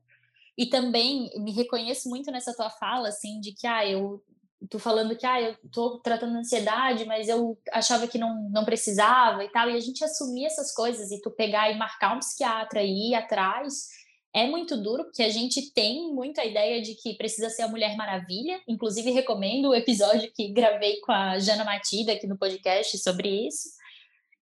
e 0.58 0.66
também 0.66 1.30
me 1.36 1.52
reconheço 1.52 2.08
muito 2.08 2.30
nessa 2.30 2.54
tua 2.54 2.70
fala, 2.70 3.08
assim, 3.08 3.40
de 3.40 3.52
que, 3.52 3.66
ah, 3.66 3.86
eu 3.86 4.22
tô 4.68 4.78
falando 4.78 5.16
que, 5.16 5.26
ah, 5.26 5.40
eu 5.40 5.56
tô 5.70 5.98
tratando 6.00 6.36
ansiedade, 6.36 7.04
mas 7.04 7.28
eu 7.28 7.58
achava 7.72 8.06
que 8.06 8.18
não, 8.18 8.48
não 8.50 8.64
precisava 8.64 9.44
e 9.44 9.48
tal. 9.48 9.70
E 9.70 9.76
a 9.76 9.80
gente 9.80 10.04
assumir 10.04 10.46
essas 10.46 10.72
coisas 10.72 11.10
e 11.10 11.20
tu 11.20 11.30
pegar 11.30 11.70
e 11.70 11.78
marcar 11.78 12.14
um 12.16 12.20
psiquiatra 12.20 12.82
e 12.82 13.10
ir 13.10 13.14
atrás 13.14 13.88
é 14.32 14.48
muito 14.48 14.76
duro, 14.76 15.04
porque 15.04 15.22
a 15.22 15.28
gente 15.28 15.72
tem 15.72 16.12
muito 16.12 16.40
a 16.40 16.44
ideia 16.44 16.82
de 16.82 16.96
que 16.96 17.14
precisa 17.14 17.48
ser 17.50 17.62
a 17.62 17.68
Mulher 17.68 17.96
Maravilha. 17.96 18.60
Inclusive, 18.66 19.12
recomendo 19.12 19.68
o 19.68 19.74
episódio 19.74 20.30
que 20.34 20.48
gravei 20.48 20.98
com 21.00 21.12
a 21.12 21.38
Jana 21.38 21.64
Matida 21.64 22.12
aqui 22.12 22.26
no 22.26 22.36
podcast 22.36 22.98
sobre 22.98 23.46
isso. 23.46 23.68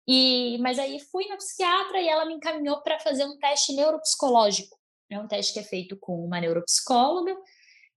E, 0.06 0.58
mas 0.58 0.78
aí 0.78 0.98
fui 0.98 1.26
na 1.28 1.36
psiquiatra 1.36 2.00
e 2.00 2.08
ela 2.08 2.24
me 2.24 2.34
encaminhou 2.34 2.82
para 2.82 2.98
fazer 2.98 3.24
um 3.24 3.38
teste 3.38 3.72
neuropsicológico. 3.72 4.76
É 5.10 5.18
um 5.18 5.28
teste 5.28 5.52
que 5.52 5.60
é 5.60 5.62
feito 5.62 5.96
com 5.96 6.24
uma 6.24 6.40
neuropsicóloga, 6.40 7.36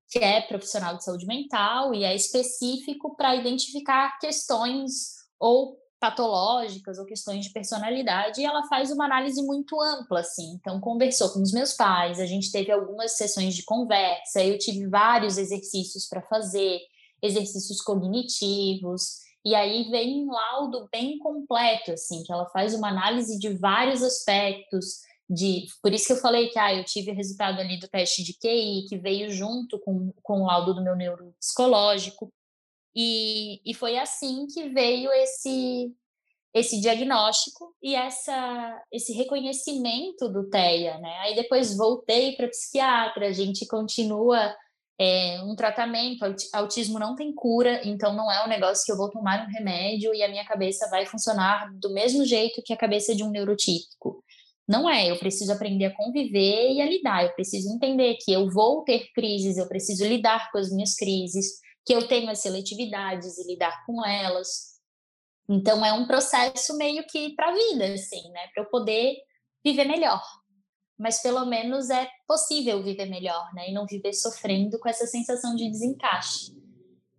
que 0.10 0.20
é 0.20 0.42
profissional 0.42 0.98
de 0.98 1.04
saúde 1.04 1.26
mental 1.26 1.94
e 1.94 2.04
é 2.04 2.16
específico 2.16 3.16
para 3.16 3.36
identificar 3.36 4.18
questões 4.20 5.16
ou 5.40 5.78
patológicas 6.00 7.00
ou 7.00 7.06
questões 7.06 7.46
de 7.46 7.52
personalidade 7.52 8.40
e 8.40 8.46
ela 8.46 8.68
faz 8.68 8.92
uma 8.92 9.06
análise 9.06 9.42
muito 9.42 9.82
ampla 9.82 10.20
assim. 10.20 10.54
Então 10.54 10.80
conversou 10.80 11.30
com 11.32 11.42
os 11.42 11.52
meus 11.52 11.74
pais, 11.74 12.20
a 12.20 12.26
gente 12.26 12.52
teve 12.52 12.72
algumas 12.72 13.18
sessões 13.18 13.56
de 13.56 13.64
conversa, 13.64 14.44
eu 14.44 14.58
tive 14.58 14.88
vários 14.88 15.38
exercícios 15.38 16.08
para 16.08 16.22
fazer, 16.22 16.80
exercícios 17.24 17.82
cognitivos, 17.82 19.25
e 19.46 19.54
aí 19.54 19.90
vem 19.92 20.24
um 20.24 20.32
laudo 20.32 20.90
bem 20.92 21.20
completo 21.20 21.92
assim, 21.92 22.24
que 22.24 22.34
ela 22.34 22.48
faz 22.48 22.74
uma 22.74 22.90
análise 22.90 23.38
de 23.38 23.50
vários 23.50 24.02
aspectos 24.02 25.02
de 25.30 25.68
por 25.82 25.94
isso 25.94 26.08
que 26.08 26.14
eu 26.14 26.18
falei 26.18 26.50
que 26.50 26.58
ah, 26.58 26.74
eu 26.74 26.84
tive 26.84 27.12
o 27.12 27.16
resultado 27.16 27.60
ali 27.60 27.80
do 27.80 27.88
teste 27.88 28.24
de 28.24 28.34
QI 28.34 28.86
que 28.90 28.98
veio 28.98 29.30
junto 29.30 29.80
com, 29.80 30.12
com 30.24 30.42
o 30.42 30.46
laudo 30.46 30.74
do 30.74 30.84
meu 30.84 30.96
neuropsicológico 30.96 32.32
e, 32.96 33.62
e 33.70 33.74
foi 33.74 33.98
assim 33.98 34.48
que 34.48 34.70
veio 34.70 35.12
esse 35.12 35.94
esse 36.54 36.80
diagnóstico 36.80 37.76
e 37.84 37.96
essa 37.96 38.82
esse 38.92 39.12
reconhecimento 39.14 40.30
do 40.30 40.50
TEA, 40.50 40.98
né? 41.00 41.18
Aí 41.20 41.36
depois 41.36 41.76
voltei 41.76 42.36
para 42.36 42.48
psiquiatra, 42.48 43.28
a 43.28 43.34
gente 43.34 43.68
continua 43.68 44.56
é, 45.00 45.42
um 45.44 45.56
tratamento, 45.56 46.24
autismo 46.54 46.98
não 46.98 47.16
tem 47.16 47.34
cura, 47.34 47.82
então 47.84 48.14
não 48.14 48.32
é 48.32 48.46
um 48.46 48.48
negócio 48.48 48.86
que 48.86 48.92
eu 48.92 48.98
vou 48.98 49.10
tomar 49.10 49.46
um 49.46 49.52
remédio 49.52 50.14
e 50.14 50.24
a 50.24 50.30
minha 50.30 50.46
cabeça 50.46 50.90
vai 50.90 51.06
funcionar 51.06 51.70
do 51.74 51.94
mesmo 51.94 52.26
jeito 52.26 52.62
que 52.64 52.74
a 52.74 52.78
cabeça 52.78 53.14
de 53.14 53.24
um 53.24 53.30
neurotípico. 53.30 54.24
Não 54.68 54.90
é, 54.90 55.12
eu 55.12 55.20
preciso 55.20 55.52
aprender 55.52 55.86
a 55.86 55.96
conviver 55.96 56.72
e 56.72 56.82
a 56.82 56.90
lidar. 56.90 57.24
Eu 57.24 57.34
preciso 57.34 57.70
entender 57.70 58.16
que 58.16 58.32
eu 58.32 58.50
vou 58.50 58.84
ter 58.84 59.12
crises, 59.14 59.58
eu 59.58 59.68
preciso 59.68 60.06
lidar 60.06 60.50
com 60.52 60.58
as 60.58 60.72
minhas 60.72 60.96
crises, 60.96 61.60
que 61.86 61.94
eu 61.94 62.08
tenho 62.08 62.30
as 62.30 62.40
seletividades 62.40 63.38
e 63.38 63.48
lidar 63.48 63.86
com 63.86 64.04
elas. 64.04 64.76
Então 65.48 65.86
é 65.86 65.94
um 65.94 66.08
processo 66.08 66.76
meio 66.78 67.06
que 67.06 67.36
para 67.36 67.50
a 67.50 67.54
vida, 67.54 67.94
assim, 67.94 68.32
né? 68.32 68.48
Para 68.54 68.64
eu 68.64 68.70
poder 68.70 69.16
viver 69.64 69.86
melhor. 69.86 70.24
Mas 70.98 71.22
pelo 71.22 71.46
menos 71.46 71.90
é 71.90 72.08
possível 72.28 72.82
viver 72.82 73.08
melhor, 73.08 73.54
né? 73.54 73.70
E 73.70 73.74
não 73.74 73.86
viver 73.86 74.14
sofrendo 74.14 74.80
com 74.80 74.88
essa 74.88 75.06
sensação 75.06 75.56
de 75.56 75.70
desencaixe. 75.70 76.56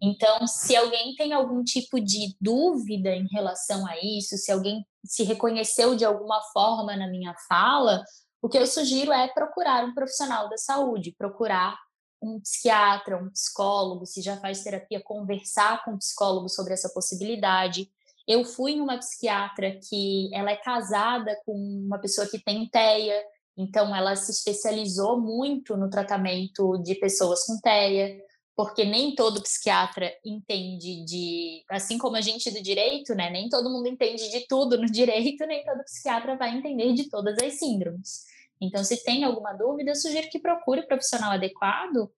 Então, 0.00 0.46
se 0.46 0.76
alguém 0.76 1.14
tem 1.14 1.32
algum 1.32 1.64
tipo 1.64 1.98
de 2.00 2.36
dúvida 2.40 3.10
em 3.10 3.26
relação 3.28 3.86
a 3.86 3.96
isso, 3.98 4.36
se 4.36 4.52
alguém 4.52 4.84
se 5.04 5.24
reconheceu 5.24 5.94
de 5.96 6.04
alguma 6.04 6.40
forma 6.52 6.96
na 6.96 7.08
minha 7.08 7.34
fala, 7.48 8.02
o 8.42 8.48
que 8.48 8.58
eu 8.58 8.66
sugiro 8.66 9.12
é 9.12 9.28
procurar 9.28 9.84
um 9.84 9.94
profissional 9.94 10.48
da 10.48 10.58
saúde, 10.58 11.14
procurar 11.16 11.76
um 12.22 12.40
psiquiatra, 12.40 13.16
um 13.16 13.30
psicólogo, 13.30 14.06
se 14.06 14.20
já 14.20 14.36
faz 14.36 14.62
terapia, 14.62 15.02
conversar 15.02 15.84
com 15.84 15.92
um 15.92 15.98
psicólogo 15.98 16.48
sobre 16.48 16.72
essa 16.72 16.88
possibilidade. 16.90 17.90
Eu 18.26 18.44
fui 18.44 18.72
em 18.72 18.80
uma 18.80 18.98
psiquiatra 18.98 19.78
que 19.88 20.28
ela 20.34 20.50
é 20.50 20.56
casada 20.56 21.36
com 21.44 21.52
uma 21.52 21.98
pessoa 21.98 22.26
que 22.26 22.38
tem 22.38 22.68
TEA, 22.68 23.22
então 23.56 23.94
ela 23.94 24.14
se 24.14 24.30
especializou 24.30 25.20
muito 25.20 25.76
no 25.76 25.88
tratamento 25.88 26.76
de 26.82 26.94
pessoas 26.94 27.44
com 27.44 27.58
TEA 27.58 28.18
porque 28.56 28.86
nem 28.86 29.14
todo 29.14 29.42
psiquiatra 29.42 30.10
entende 30.24 31.04
de, 31.04 31.62
assim 31.70 31.98
como 31.98 32.16
a 32.16 32.22
gente 32.22 32.50
do 32.50 32.62
direito, 32.62 33.14
né? 33.14 33.28
Nem 33.28 33.50
todo 33.50 33.68
mundo 33.68 33.86
entende 33.86 34.30
de 34.30 34.46
tudo 34.48 34.78
no 34.78 34.86
direito, 34.90 35.46
nem 35.46 35.62
todo 35.62 35.84
psiquiatra 35.84 36.36
vai 36.36 36.56
entender 36.56 36.94
de 36.94 37.10
todas 37.10 37.36
as 37.38 37.58
síndromes. 37.58 38.24
Então, 38.58 38.82
se 38.82 39.04
tem 39.04 39.24
alguma 39.24 39.52
dúvida, 39.52 39.90
eu 39.90 39.94
sugiro 39.94 40.30
que 40.30 40.38
procure 40.38 40.80
o 40.80 40.86
profissional 40.86 41.32
adequado 41.32 42.10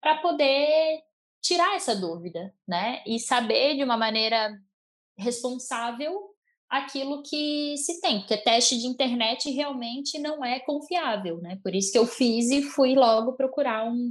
para 0.00 0.16
poder 0.22 1.02
tirar 1.42 1.76
essa 1.76 1.94
dúvida, 1.94 2.54
né? 2.66 3.02
E 3.06 3.20
saber 3.20 3.76
de 3.76 3.84
uma 3.84 3.98
maneira 3.98 4.58
responsável 5.18 6.31
aquilo 6.72 7.22
que 7.22 7.76
se 7.76 8.00
tem, 8.00 8.20
porque 8.20 8.38
teste 8.38 8.78
de 8.78 8.86
internet 8.86 9.50
realmente 9.50 10.18
não 10.18 10.42
é 10.42 10.58
confiável, 10.58 11.38
né? 11.42 11.58
Por 11.62 11.74
isso 11.74 11.92
que 11.92 11.98
eu 11.98 12.06
fiz 12.06 12.50
e 12.50 12.62
fui 12.62 12.94
logo 12.94 13.34
procurar 13.34 13.84
um, 13.84 14.10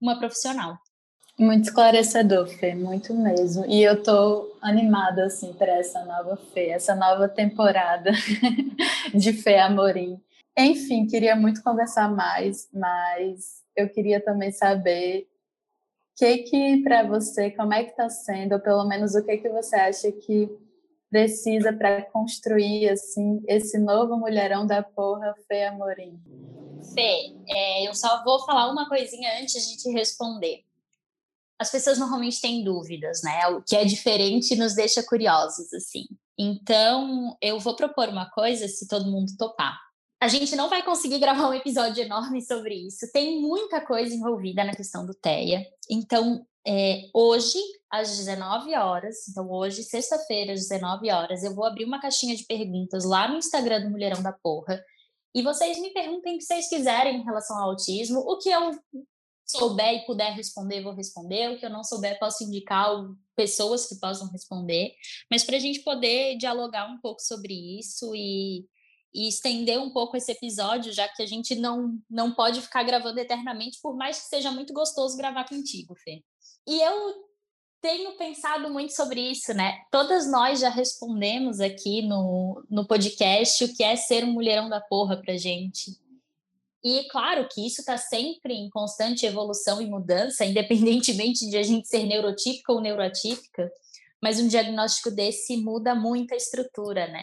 uma 0.00 0.18
profissional. 0.18 0.78
Muito 1.38 1.64
esclarecedor, 1.64 2.48
Fê, 2.48 2.74
muito 2.74 3.14
mesmo. 3.14 3.66
E 3.66 3.82
eu 3.82 4.02
tô 4.02 4.56
animada, 4.62 5.26
assim, 5.26 5.52
para 5.52 5.72
essa 5.72 6.02
nova 6.06 6.36
Fê, 6.54 6.70
essa 6.70 6.96
nova 6.96 7.28
temporada 7.28 8.10
de 9.14 9.34
Fê 9.34 9.56
Amorim. 9.56 10.18
Enfim, 10.56 11.06
queria 11.06 11.36
muito 11.36 11.62
conversar 11.62 12.10
mais, 12.10 12.70
mas 12.72 13.62
eu 13.76 13.86
queria 13.86 14.18
também 14.18 14.50
saber 14.50 15.28
o 15.28 16.18
que 16.18 16.38
que 16.38 16.82
para 16.82 17.02
você, 17.02 17.50
como 17.50 17.74
é 17.74 17.84
que 17.84 17.90
está 17.90 18.08
sendo, 18.08 18.54
ou 18.54 18.60
pelo 18.60 18.84
menos 18.88 19.14
o 19.14 19.22
que 19.22 19.36
que 19.36 19.48
você 19.50 19.76
acha 19.76 20.10
que 20.10 20.50
precisa 21.10 21.72
para 21.72 22.02
construir 22.10 22.88
assim 22.88 23.42
esse 23.46 23.78
novo 23.78 24.16
mulherão 24.16 24.66
da 24.66 24.82
porra, 24.82 25.34
Fê 25.46 25.64
Amorim? 25.64 26.20
Fê, 26.94 27.34
é, 27.48 27.88
eu 27.88 27.94
só 27.94 28.22
vou 28.24 28.44
falar 28.44 28.70
uma 28.70 28.88
coisinha 28.88 29.40
antes 29.40 29.68
de 29.68 29.76
te 29.76 29.90
responder 29.90 30.64
as 31.58 31.70
pessoas 31.70 31.98
normalmente 31.98 32.40
têm 32.40 32.62
dúvidas, 32.62 33.20
né? 33.22 33.48
O 33.48 33.62
que 33.62 33.76
é 33.76 33.84
diferente 33.84 34.54
nos 34.54 34.74
deixa 34.74 35.02
curiosos, 35.02 35.72
assim. 35.74 36.04
Então, 36.38 37.36
eu 37.42 37.58
vou 37.58 37.74
propor 37.74 38.08
uma 38.08 38.30
coisa, 38.30 38.68
se 38.68 38.86
todo 38.86 39.10
mundo 39.10 39.36
topar. 39.36 39.76
A 40.20 40.26
gente 40.26 40.56
não 40.56 40.68
vai 40.68 40.82
conseguir 40.82 41.18
gravar 41.18 41.48
um 41.48 41.54
episódio 41.54 42.02
enorme 42.02 42.42
sobre 42.42 42.74
isso. 42.74 43.10
Tem 43.12 43.40
muita 43.40 43.80
coisa 43.80 44.12
envolvida 44.12 44.64
na 44.64 44.74
questão 44.74 45.06
do 45.06 45.14
TEA. 45.14 45.64
Então, 45.88 46.44
é, 46.66 47.08
hoje, 47.14 47.58
às 47.90 48.16
19 48.16 48.74
horas, 48.74 49.28
então 49.28 49.48
hoje, 49.50 49.82
sexta-feira, 49.84 50.52
às 50.52 50.68
19 50.68 51.10
horas, 51.10 51.44
eu 51.44 51.54
vou 51.54 51.64
abrir 51.64 51.84
uma 51.84 52.00
caixinha 52.00 52.34
de 52.34 52.44
perguntas 52.44 53.04
lá 53.04 53.28
no 53.28 53.38
Instagram 53.38 53.82
do 53.82 53.90
Mulherão 53.90 54.22
da 54.22 54.32
Porra. 54.32 54.82
E 55.34 55.40
vocês 55.40 55.80
me 55.80 55.92
perguntem 55.92 56.34
o 56.34 56.38
que 56.38 56.44
vocês 56.44 56.68
quiserem 56.68 57.20
em 57.20 57.24
relação 57.24 57.56
ao 57.56 57.70
autismo, 57.70 58.18
o 58.18 58.38
que 58.38 58.50
eu 58.50 58.72
souber 59.46 59.94
e 59.94 60.04
puder 60.04 60.32
responder, 60.34 60.82
vou 60.82 60.92
responder. 60.92 61.50
O 61.50 61.58
que 61.58 61.64
eu 61.64 61.70
não 61.70 61.82
souber, 61.82 62.18
posso 62.18 62.44
indicar 62.44 62.90
pessoas 63.34 63.86
que 63.86 63.96
possam 63.96 64.28
responder. 64.28 64.92
Mas 65.30 65.44
para 65.44 65.56
a 65.56 65.60
gente 65.60 65.80
poder 65.80 66.36
dialogar 66.36 66.90
um 66.90 67.00
pouco 67.00 67.22
sobre 67.22 67.54
isso 67.78 68.14
e, 68.14 68.66
e, 69.14 69.28
estender 69.28 69.78
um 69.78 69.90
pouco 69.90 70.16
esse 70.16 70.32
episódio, 70.32 70.92
já 70.92 71.08
que 71.08 71.22
a 71.22 71.26
gente 71.26 71.54
não, 71.54 71.98
não 72.08 72.32
pode 72.32 72.60
ficar 72.60 72.82
gravando 72.82 73.18
eternamente, 73.18 73.78
por 73.82 73.96
mais 73.96 74.20
que 74.20 74.28
seja 74.28 74.50
muito 74.50 74.72
gostoso 74.72 75.16
gravar 75.16 75.48
contigo, 75.48 75.94
Fê. 75.94 76.22
E 76.66 76.80
eu 76.80 77.28
tenho 77.80 78.16
pensado 78.16 78.70
muito 78.70 78.92
sobre 78.92 79.20
isso, 79.20 79.54
né? 79.54 79.78
Todas 79.90 80.30
nós 80.30 80.60
já 80.60 80.68
respondemos 80.68 81.60
aqui 81.60 82.02
no, 82.02 82.64
no 82.68 82.86
podcast 82.86 83.64
o 83.64 83.74
que 83.74 83.84
é 83.84 83.94
ser 83.96 84.24
um 84.24 84.32
mulherão 84.32 84.68
da 84.68 84.80
porra 84.80 85.16
pra 85.16 85.36
gente. 85.36 85.96
E 86.82 87.08
claro 87.08 87.48
que 87.48 87.66
isso 87.66 87.80
está 87.80 87.96
sempre 87.96 88.54
em 88.54 88.70
constante 88.70 89.26
evolução 89.26 89.80
e 89.80 89.86
mudança, 89.86 90.44
independentemente 90.46 91.48
de 91.48 91.56
a 91.56 91.62
gente 91.62 91.88
ser 91.88 92.04
neurotípica 92.04 92.72
ou 92.72 92.80
neuroatípica, 92.80 93.70
mas 94.20 94.40
um 94.40 94.48
diagnóstico 94.48 95.10
desse 95.10 95.56
muda 95.56 95.94
muito 95.94 96.34
a 96.34 96.36
estrutura, 96.36 97.06
né? 97.08 97.22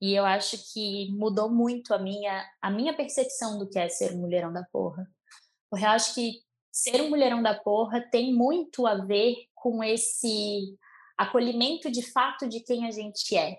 E 0.00 0.14
eu 0.14 0.24
acho 0.24 0.72
que 0.72 1.10
mudou 1.12 1.50
muito 1.50 1.94
a 1.94 1.98
minha, 1.98 2.44
a 2.60 2.70
minha 2.70 2.94
percepção 2.94 3.58
do 3.58 3.68
que 3.68 3.78
é 3.78 3.88
ser 3.88 4.12
um 4.12 4.18
mulherão 4.18 4.52
da 4.52 4.64
porra. 4.64 5.08
Porque 5.70 5.84
eu 5.84 5.90
acho 5.90 6.14
que 6.14 6.42
ser 6.70 7.00
um 7.00 7.08
mulherão 7.08 7.42
da 7.42 7.54
porra 7.54 8.00
tem 8.10 8.34
muito 8.34 8.86
a 8.86 8.94
ver 8.94 9.34
com 9.54 9.82
esse 9.82 10.76
acolhimento 11.16 11.90
de 11.90 12.02
fato 12.02 12.46
de 12.48 12.60
quem 12.60 12.86
a 12.86 12.90
gente 12.90 13.36
é 13.36 13.58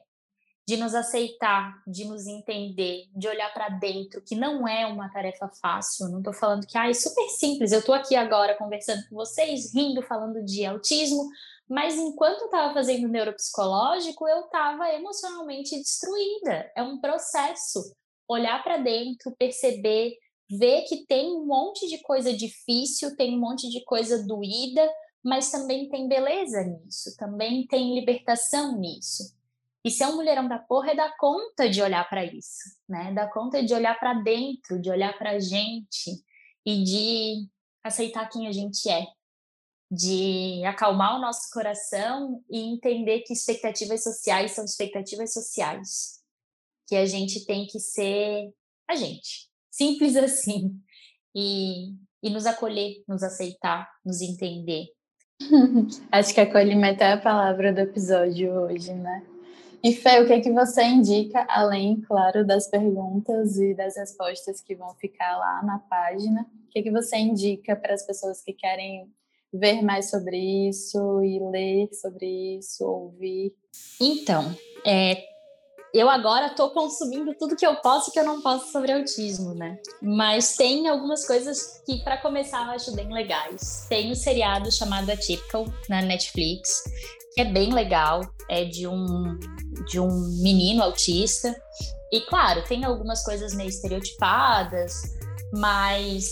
de 0.68 0.76
nos 0.76 0.94
aceitar, 0.94 1.82
de 1.88 2.04
nos 2.04 2.28
entender, 2.28 3.06
de 3.16 3.26
olhar 3.26 3.54
para 3.54 3.70
dentro, 3.70 4.22
que 4.22 4.36
não 4.36 4.68
é 4.68 4.86
uma 4.86 5.10
tarefa 5.10 5.48
fácil. 5.48 6.10
Não 6.10 6.18
estou 6.18 6.34
falando 6.34 6.68
que 6.68 6.78
ah, 6.78 6.90
é 6.90 6.94
super 6.94 7.26
simples. 7.30 7.72
Eu 7.72 7.80
estou 7.80 7.96
aqui 7.96 8.18
agora 8.18 8.54
conversando 8.54 9.08
com 9.08 9.16
vocês, 9.16 9.74
rindo, 9.74 10.02
falando 10.02 10.44
de 10.44 10.66
autismo, 10.66 11.30
mas 11.70 11.96
enquanto 11.96 12.42
eu 12.42 12.46
estava 12.46 12.74
fazendo 12.74 13.08
neuropsicológico, 13.08 14.28
eu 14.28 14.42
estava 14.46 14.90
emocionalmente 14.94 15.76
destruída. 15.78 16.72
É 16.76 16.82
um 16.82 17.00
processo. 17.00 17.94
Olhar 18.28 18.64
para 18.64 18.78
dentro, 18.78 19.36
perceber, 19.38 20.18
ver 20.50 20.84
que 20.84 21.06
tem 21.06 21.34
um 21.34 21.46
monte 21.46 21.88
de 21.88 22.02
coisa 22.02 22.34
difícil, 22.34 23.16
tem 23.16 23.36
um 23.36 23.40
monte 23.40 23.70
de 23.70 23.84
coisa 23.84 24.26
doída, 24.26 24.90
mas 25.24 25.52
também 25.52 25.90
tem 25.90 26.08
beleza 26.08 26.64
nisso, 26.64 27.16
também 27.18 27.68
tem 27.68 27.94
libertação 27.94 28.78
nisso. 28.78 29.36
E 29.84 29.92
ser 29.92 30.06
um 30.08 30.16
mulherão 30.16 30.48
da 30.48 30.60
porra 30.60 30.92
é 30.92 30.96
dar 30.96 31.16
conta 31.18 31.70
de 31.70 31.82
olhar 31.82 32.08
para 32.10 32.26
isso, 32.26 32.78
né? 32.88 33.14
Dar 33.14 33.30
conta 33.30 33.64
de 33.64 33.74
olhar 33.74 33.98
para 34.00 34.14
dentro, 34.16 34.82
de 34.82 34.90
olhar 34.90 35.18
para 35.18 35.32
a 35.32 35.40
gente 35.40 36.12
e 36.66 36.84
de 36.84 37.48
aceitar 37.84 38.30
quem 38.30 38.48
a 38.48 38.52
gente 38.52 38.90
é, 38.90 39.06
de 39.90 40.64
acalmar 40.66 41.16
o 41.16 41.22
nosso 41.22 41.50
coração 41.52 42.44
e 42.50 42.60
entender 42.60 43.22
que 43.22 43.34
expectativas 43.34 44.04
sociais 44.04 44.52
são 44.52 44.66
expectativas 44.66 45.34
sociais, 45.34 46.20
que 46.88 46.96
a 46.96 47.06
gente 47.06 47.46
tem 47.46 47.66
que 47.66 47.80
ser 47.80 48.52
a 48.88 48.96
gente, 48.96 49.50
simples 49.72 50.16
assim, 50.18 50.78
e, 51.36 51.94
e 52.22 52.30
nos 52.30 52.46
acolher, 52.46 53.04
nos 53.08 53.24
aceitar, 53.24 53.90
nos 54.06 54.22
entender. 54.22 54.88
Acho 56.12 56.34
que 56.34 56.42
acolhimento 56.42 57.04
é 57.04 57.14
a 57.14 57.22
palavra 57.22 57.72
do 57.72 57.80
episódio 57.80 58.52
hoje, 58.52 58.94
né? 58.94 59.26
E 59.84 59.94
Fê, 59.94 60.20
o 60.20 60.26
que, 60.26 60.34
é 60.34 60.42
que 60.42 60.52
você 60.52 60.84
indica, 60.84 61.46
além, 61.48 62.02
claro, 62.02 62.46
das 62.46 62.68
perguntas 62.68 63.58
e 63.58 63.76
das 63.76 63.96
respostas 63.96 64.60
que 64.60 64.76
vão 64.76 64.96
ficar 64.96 65.38
lá 65.38 65.62
na 65.64 65.78
página? 65.78 66.42
O 66.66 66.70
que, 66.70 66.80
é 66.80 66.84
que 66.84 66.92
você 66.92 67.16
indica 67.18 67.76
para 67.76 67.94
as 67.94 68.04
pessoas 68.04 68.42
que 68.42 68.54
querem 68.54 69.08
ver 69.54 69.82
mais 69.82 70.10
sobre 70.10 70.38
isso 70.70 71.22
e 71.24 71.40
ler 71.52 71.90
sobre 71.94 72.58
isso, 72.58 72.86
ouvir? 72.86 73.54
Então, 74.00 74.56
é, 74.86 75.24
eu 75.94 76.10
agora 76.10 76.48
estou 76.48 76.70
consumindo 76.72 77.34
tudo 77.36 77.56
que 77.56 77.66
eu 77.66 77.76
posso 77.78 78.10
e 78.10 78.14
que 78.14 78.20
eu 78.20 78.26
não 78.26 78.42
posso 78.42 78.72
sobre 78.72 78.92
autismo, 78.92 79.54
né? 79.54 79.80
Mas 80.02 80.56
tem 80.56 80.88
algumas 80.88 81.26
coisas 81.26 81.82
que, 81.86 82.04
para 82.04 82.18
começar, 82.18 82.66
eu 82.66 82.72
acho 82.72 82.96
bem 82.96 83.12
legais. 83.12 83.86
Tem 83.90 84.12
um 84.12 84.16
seriado 84.16 84.72
chamado 84.72 85.10
Atypical 85.10 85.66
na 85.90 86.02
Netflix, 86.02 86.84
que 87.34 87.42
é 87.42 87.46
bem 87.46 87.74
legal, 87.74 88.22
é 88.50 88.66
de 88.66 88.88
um 88.88 89.40
de 89.88 90.00
um 90.00 90.10
menino 90.42 90.84
autista. 90.84 91.56
E 92.12 92.22
claro, 92.22 92.64
tem 92.64 92.84
algumas 92.84 93.24
coisas 93.24 93.54
meio 93.54 93.70
estereotipadas, 93.70 95.18
mas 95.54 96.26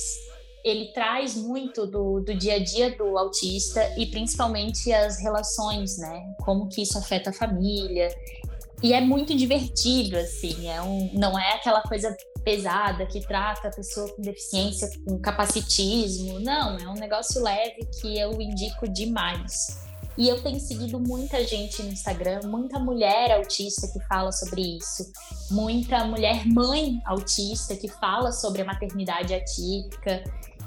ele 0.65 0.85
traz 0.87 1.35
muito 1.35 1.85
do, 1.85 2.19
do 2.21 2.35
dia 2.35 2.55
a 2.55 2.63
dia 2.63 2.97
do 2.97 3.19
autista 3.19 3.87
e 3.95 4.07
principalmente 4.07 4.91
as 4.91 5.19
relações, 5.19 5.99
né? 5.99 6.25
Como 6.43 6.67
que 6.67 6.81
isso 6.81 6.97
afeta 6.97 7.29
a 7.29 7.33
família. 7.33 8.09
E 8.81 8.91
é 8.91 8.99
muito 8.99 9.35
divertido, 9.35 10.17
assim, 10.17 10.67
é 10.67 10.81
um, 10.81 11.11
não 11.13 11.37
é 11.37 11.53
aquela 11.53 11.81
coisa 11.83 12.17
pesada 12.43 13.05
que 13.05 13.21
trata 13.21 13.67
a 13.67 13.71
pessoa 13.71 14.11
com 14.15 14.23
deficiência, 14.23 14.89
com 15.05 15.19
capacitismo. 15.19 16.39
Não, 16.39 16.77
é 16.77 16.89
um 16.89 16.95
negócio 16.95 17.43
leve 17.43 17.87
que 18.01 18.17
eu 18.17 18.41
indico 18.41 18.87
demais. 18.87 19.85
E 20.17 20.29
eu 20.29 20.41
tenho 20.41 20.59
seguido 20.59 20.99
muita 20.99 21.45
gente 21.45 21.83
no 21.83 21.91
Instagram, 21.91 22.39
muita 22.45 22.79
mulher 22.79 23.31
autista 23.31 23.87
que 23.87 23.99
fala 24.07 24.31
sobre 24.31 24.77
isso, 24.77 25.11
muita 25.51 26.05
mulher 26.05 26.45
mãe 26.47 27.01
autista 27.05 27.75
que 27.75 27.89
fala 27.89 28.31
sobre 28.31 28.61
a 28.61 28.65
maternidade 28.65 29.33
atípica 29.33 30.23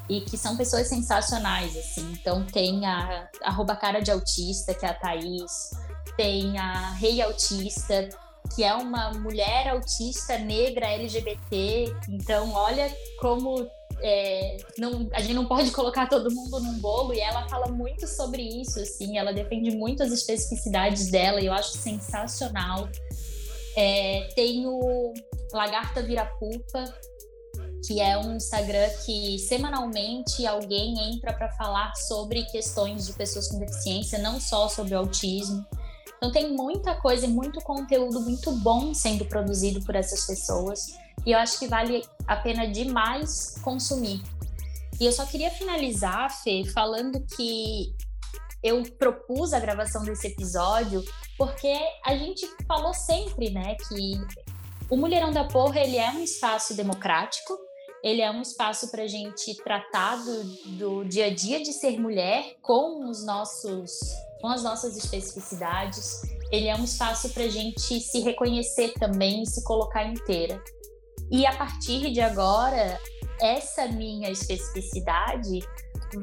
e 0.08 0.20
que 0.22 0.36
são 0.38 0.56
pessoas 0.56 0.88
sensacionais, 0.88 1.76
assim. 1.76 2.12
Então 2.12 2.44
tem 2.44 2.86
a 2.86 3.28
arroba 3.42 3.76
cara 3.76 4.00
de 4.00 4.10
autista, 4.10 4.74
que 4.74 4.86
é 4.86 4.88
a 4.88 4.94
Thaís, 4.94 5.70
tem 6.16 6.58
a 6.58 6.90
Rei 6.92 7.20
Autista, 7.20 8.08
que 8.54 8.64
é 8.64 8.74
uma 8.74 9.12
mulher 9.12 9.68
autista 9.68 10.38
negra 10.38 10.86
LGBT. 10.86 11.94
Então, 12.08 12.52
olha 12.52 12.90
como 13.20 13.68
é, 14.00 14.56
não, 14.78 15.08
a 15.12 15.20
gente 15.20 15.34
não 15.34 15.46
pode 15.46 15.70
colocar 15.72 16.06
todo 16.06 16.30
mundo 16.30 16.60
num 16.60 16.78
bolo 16.78 17.12
e 17.12 17.20
ela 17.20 17.48
fala 17.48 17.66
muito 17.68 18.06
sobre 18.06 18.42
isso, 18.42 18.78
assim, 18.80 19.18
ela 19.18 19.32
defende 19.32 19.72
muito 19.72 20.02
as 20.02 20.12
especificidades 20.12 21.10
dela 21.10 21.40
e 21.40 21.46
eu 21.46 21.52
acho 21.52 21.72
sensacional. 21.72 22.88
É, 23.76 24.28
tem 24.34 24.66
o 24.66 25.12
Lagarta 25.52 26.02
Virapupa, 26.02 26.84
que 27.86 28.00
é 28.00 28.18
um 28.18 28.36
Instagram 28.36 28.88
que 29.04 29.38
semanalmente 29.38 30.46
alguém 30.46 31.12
entra 31.12 31.32
para 31.32 31.50
falar 31.50 31.94
sobre 31.94 32.44
questões 32.44 33.06
de 33.06 33.12
pessoas 33.12 33.48
com 33.48 33.58
deficiência, 33.58 34.18
não 34.18 34.40
só 34.40 34.68
sobre 34.68 34.94
o 34.94 34.98
autismo. 34.98 35.64
Então 36.16 36.32
tem 36.32 36.52
muita 36.52 36.94
coisa 36.96 37.26
e 37.26 37.28
muito 37.28 37.60
conteúdo 37.60 38.20
muito 38.20 38.50
bom 38.52 38.92
sendo 38.92 39.24
produzido 39.24 39.84
por 39.84 39.94
essas 39.94 40.26
pessoas. 40.26 40.98
E 41.24 41.32
eu 41.32 41.38
acho 41.38 41.58
que 41.58 41.66
vale 41.66 42.04
a 42.26 42.36
pena 42.36 42.66
demais 42.66 43.56
consumir. 43.62 44.22
E 45.00 45.06
eu 45.06 45.12
só 45.12 45.24
queria 45.24 45.50
finalizar, 45.50 46.28
Fê, 46.42 46.64
falando 46.64 47.24
que 47.36 47.94
eu 48.62 48.82
propus 48.98 49.52
a 49.52 49.60
gravação 49.60 50.02
desse 50.02 50.26
episódio 50.26 51.04
porque 51.38 51.72
a 52.04 52.16
gente 52.16 52.44
falou 52.66 52.92
sempre, 52.92 53.50
né, 53.50 53.76
que 53.76 54.20
o 54.90 54.96
Mulherão 54.96 55.30
da 55.30 55.44
Porra 55.44 55.80
ele 55.80 55.96
é 55.96 56.10
um 56.10 56.24
espaço 56.24 56.74
democrático, 56.74 57.56
ele 58.02 58.20
é 58.20 58.30
um 58.30 58.42
espaço 58.42 58.90
para 58.90 59.02
a 59.02 59.06
gente 59.06 59.54
tratar 59.62 60.16
do, 60.16 60.44
do 60.78 61.04
dia 61.04 61.26
a 61.26 61.34
dia 61.34 61.60
de 61.62 61.72
ser 61.72 61.98
mulher 61.98 62.56
com 62.62 63.08
os 63.08 63.24
nossos 63.24 63.98
com 64.40 64.46
as 64.46 64.62
nossas 64.62 64.96
especificidades. 64.96 66.22
Ele 66.52 66.68
é 66.68 66.76
um 66.76 66.84
espaço 66.84 67.28
para 67.30 67.42
a 67.42 67.48
gente 67.48 68.00
se 68.00 68.20
reconhecer 68.20 68.94
também 68.94 69.42
e 69.42 69.46
se 69.46 69.64
colocar 69.64 70.04
inteira. 70.04 70.62
E 71.28 71.44
a 71.44 71.56
partir 71.56 72.12
de 72.12 72.20
agora, 72.20 73.00
essa 73.40 73.88
minha 73.88 74.30
especificidade 74.30 75.58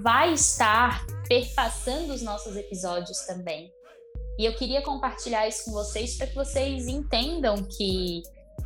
vai 0.02 0.34
estar 0.34 1.06
perpassando 1.28 2.14
os 2.14 2.22
nossos 2.22 2.56
episódios 2.56 3.20
também. 3.26 3.72
E 4.40 4.46
eu 4.46 4.56
queria 4.56 4.82
compartilhar 4.82 5.48
isso 5.48 5.66
com 5.66 5.72
vocês 5.72 6.18
para 6.18 6.28
que 6.28 6.36
vocês 6.36 6.88
entendam 6.88 7.56
que 7.64 8.24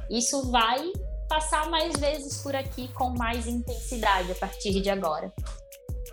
isso 0.10 0.50
vai 0.52 0.92
passar 1.30 1.70
mais 1.70 1.94
vezes 1.94 2.42
por 2.42 2.56
aqui 2.56 2.90
com 2.90 3.12
mais 3.12 3.48
intensidade 3.48 4.32
a 4.32 4.36
partir 4.36 4.82
de 4.82 4.90
agora. 4.90 5.32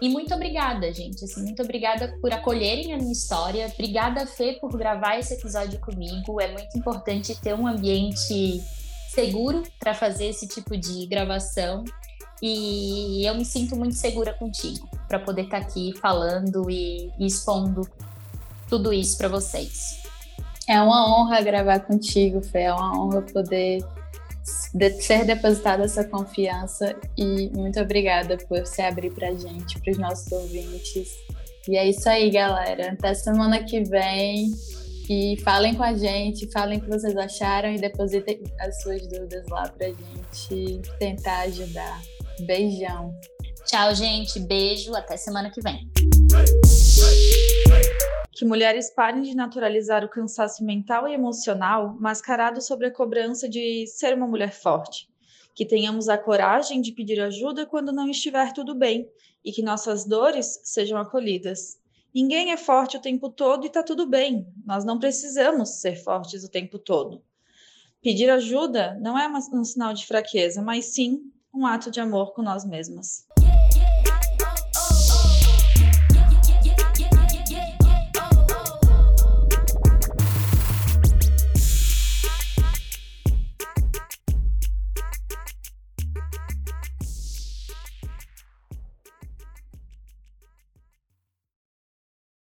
E 0.00 0.10
muito 0.10 0.34
obrigada, 0.34 0.92
gente. 0.92 1.24
Assim, 1.24 1.42
muito 1.42 1.62
obrigada 1.62 2.14
por 2.20 2.30
acolherem 2.32 2.92
a 2.92 2.98
minha 2.98 3.12
história. 3.12 3.66
Obrigada, 3.72 4.26
Fê, 4.26 4.58
por 4.60 4.76
gravar 4.76 5.18
esse 5.18 5.34
episódio 5.34 5.80
comigo. 5.80 6.38
É 6.38 6.52
muito 6.52 6.76
importante 6.76 7.34
ter 7.40 7.54
um 7.54 7.66
ambiente 7.66 8.62
seguro 9.08 9.62
para 9.78 9.94
fazer 9.94 10.26
esse 10.26 10.46
tipo 10.46 10.76
de 10.76 11.06
gravação. 11.06 11.82
E 12.42 13.26
eu 13.26 13.34
me 13.34 13.44
sinto 13.46 13.74
muito 13.74 13.94
segura 13.94 14.34
contigo 14.34 14.86
para 15.08 15.18
poder 15.18 15.44
estar 15.44 15.60
tá 15.60 15.66
aqui 15.66 15.94
falando 15.98 16.70
e, 16.70 17.10
e 17.18 17.24
expondo 17.24 17.88
tudo 18.68 18.92
isso 18.92 19.16
para 19.16 19.28
vocês. 19.28 20.02
É 20.68 20.78
uma 20.78 21.08
honra 21.08 21.40
gravar 21.40 21.80
contigo, 21.80 22.42
Fê. 22.42 22.62
É 22.62 22.74
uma 22.74 23.00
honra 23.00 23.22
poder 23.22 23.82
de 24.74 24.90
ser 25.02 25.24
depositada 25.24 25.84
essa 25.84 26.04
confiança 26.04 26.94
e 27.16 27.50
muito 27.50 27.80
obrigada 27.80 28.36
por 28.48 28.66
se 28.66 28.82
abrir 28.82 29.12
para 29.12 29.28
a 29.28 29.34
gente, 29.34 29.80
para 29.80 29.90
os 29.90 29.98
nossos 29.98 30.30
ouvintes. 30.30 31.08
E 31.68 31.76
é 31.76 31.88
isso 31.88 32.08
aí, 32.08 32.30
galera. 32.30 32.92
Até 32.92 33.14
semana 33.14 33.62
que 33.64 33.82
vem. 33.82 34.50
E 35.08 35.36
falem 35.44 35.72
com 35.74 35.84
a 35.84 35.94
gente, 35.94 36.50
falem 36.50 36.78
o 36.78 36.80
que 36.80 36.88
vocês 36.88 37.16
acharam 37.16 37.72
e 37.72 37.78
depositem 37.78 38.42
as 38.58 38.82
suas 38.82 39.06
dúvidas 39.06 39.46
lá 39.48 39.68
para 39.68 39.86
a 39.86 39.90
gente 39.90 40.82
tentar 40.98 41.42
ajudar. 41.42 42.02
Beijão. 42.40 43.14
Tchau, 43.64 43.94
gente. 43.94 44.40
Beijo. 44.40 44.94
Até 44.96 45.16
semana 45.16 45.50
que 45.50 45.60
vem 45.60 45.88
que 48.36 48.44
mulheres 48.44 48.90
parem 48.90 49.22
de 49.22 49.34
naturalizar 49.34 50.04
o 50.04 50.10
cansaço 50.10 50.62
mental 50.62 51.08
e 51.08 51.14
emocional 51.14 51.96
mascarado 51.98 52.60
sobre 52.60 52.86
a 52.86 52.90
cobrança 52.90 53.48
de 53.48 53.86
ser 53.86 54.14
uma 54.14 54.26
mulher 54.26 54.52
forte, 54.52 55.08
que 55.54 55.64
tenhamos 55.64 56.06
a 56.06 56.18
coragem 56.18 56.82
de 56.82 56.92
pedir 56.92 57.18
ajuda 57.18 57.64
quando 57.64 57.92
não 57.92 58.10
estiver 58.10 58.52
tudo 58.52 58.74
bem 58.74 59.08
e 59.42 59.50
que 59.50 59.62
nossas 59.62 60.04
dores 60.04 60.60
sejam 60.64 60.98
acolhidas. 60.98 61.78
Ninguém 62.14 62.52
é 62.52 62.58
forte 62.58 62.98
o 62.98 63.00
tempo 63.00 63.30
todo 63.30 63.64
e 63.64 63.68
está 63.68 63.82
tudo 63.82 64.06
bem. 64.06 64.46
Nós 64.66 64.84
não 64.84 64.98
precisamos 64.98 65.80
ser 65.80 65.96
fortes 65.96 66.44
o 66.44 66.50
tempo 66.50 66.78
todo. 66.78 67.22
Pedir 68.02 68.28
ajuda 68.28 68.98
não 69.00 69.18
é 69.18 69.26
um 69.26 69.64
sinal 69.64 69.94
de 69.94 70.04
fraqueza, 70.04 70.60
mas 70.60 70.84
sim 70.84 71.32
um 71.54 71.64
ato 71.64 71.90
de 71.90 72.00
amor 72.00 72.34
com 72.34 72.42
nós 72.42 72.66
mesmas. 72.66 73.25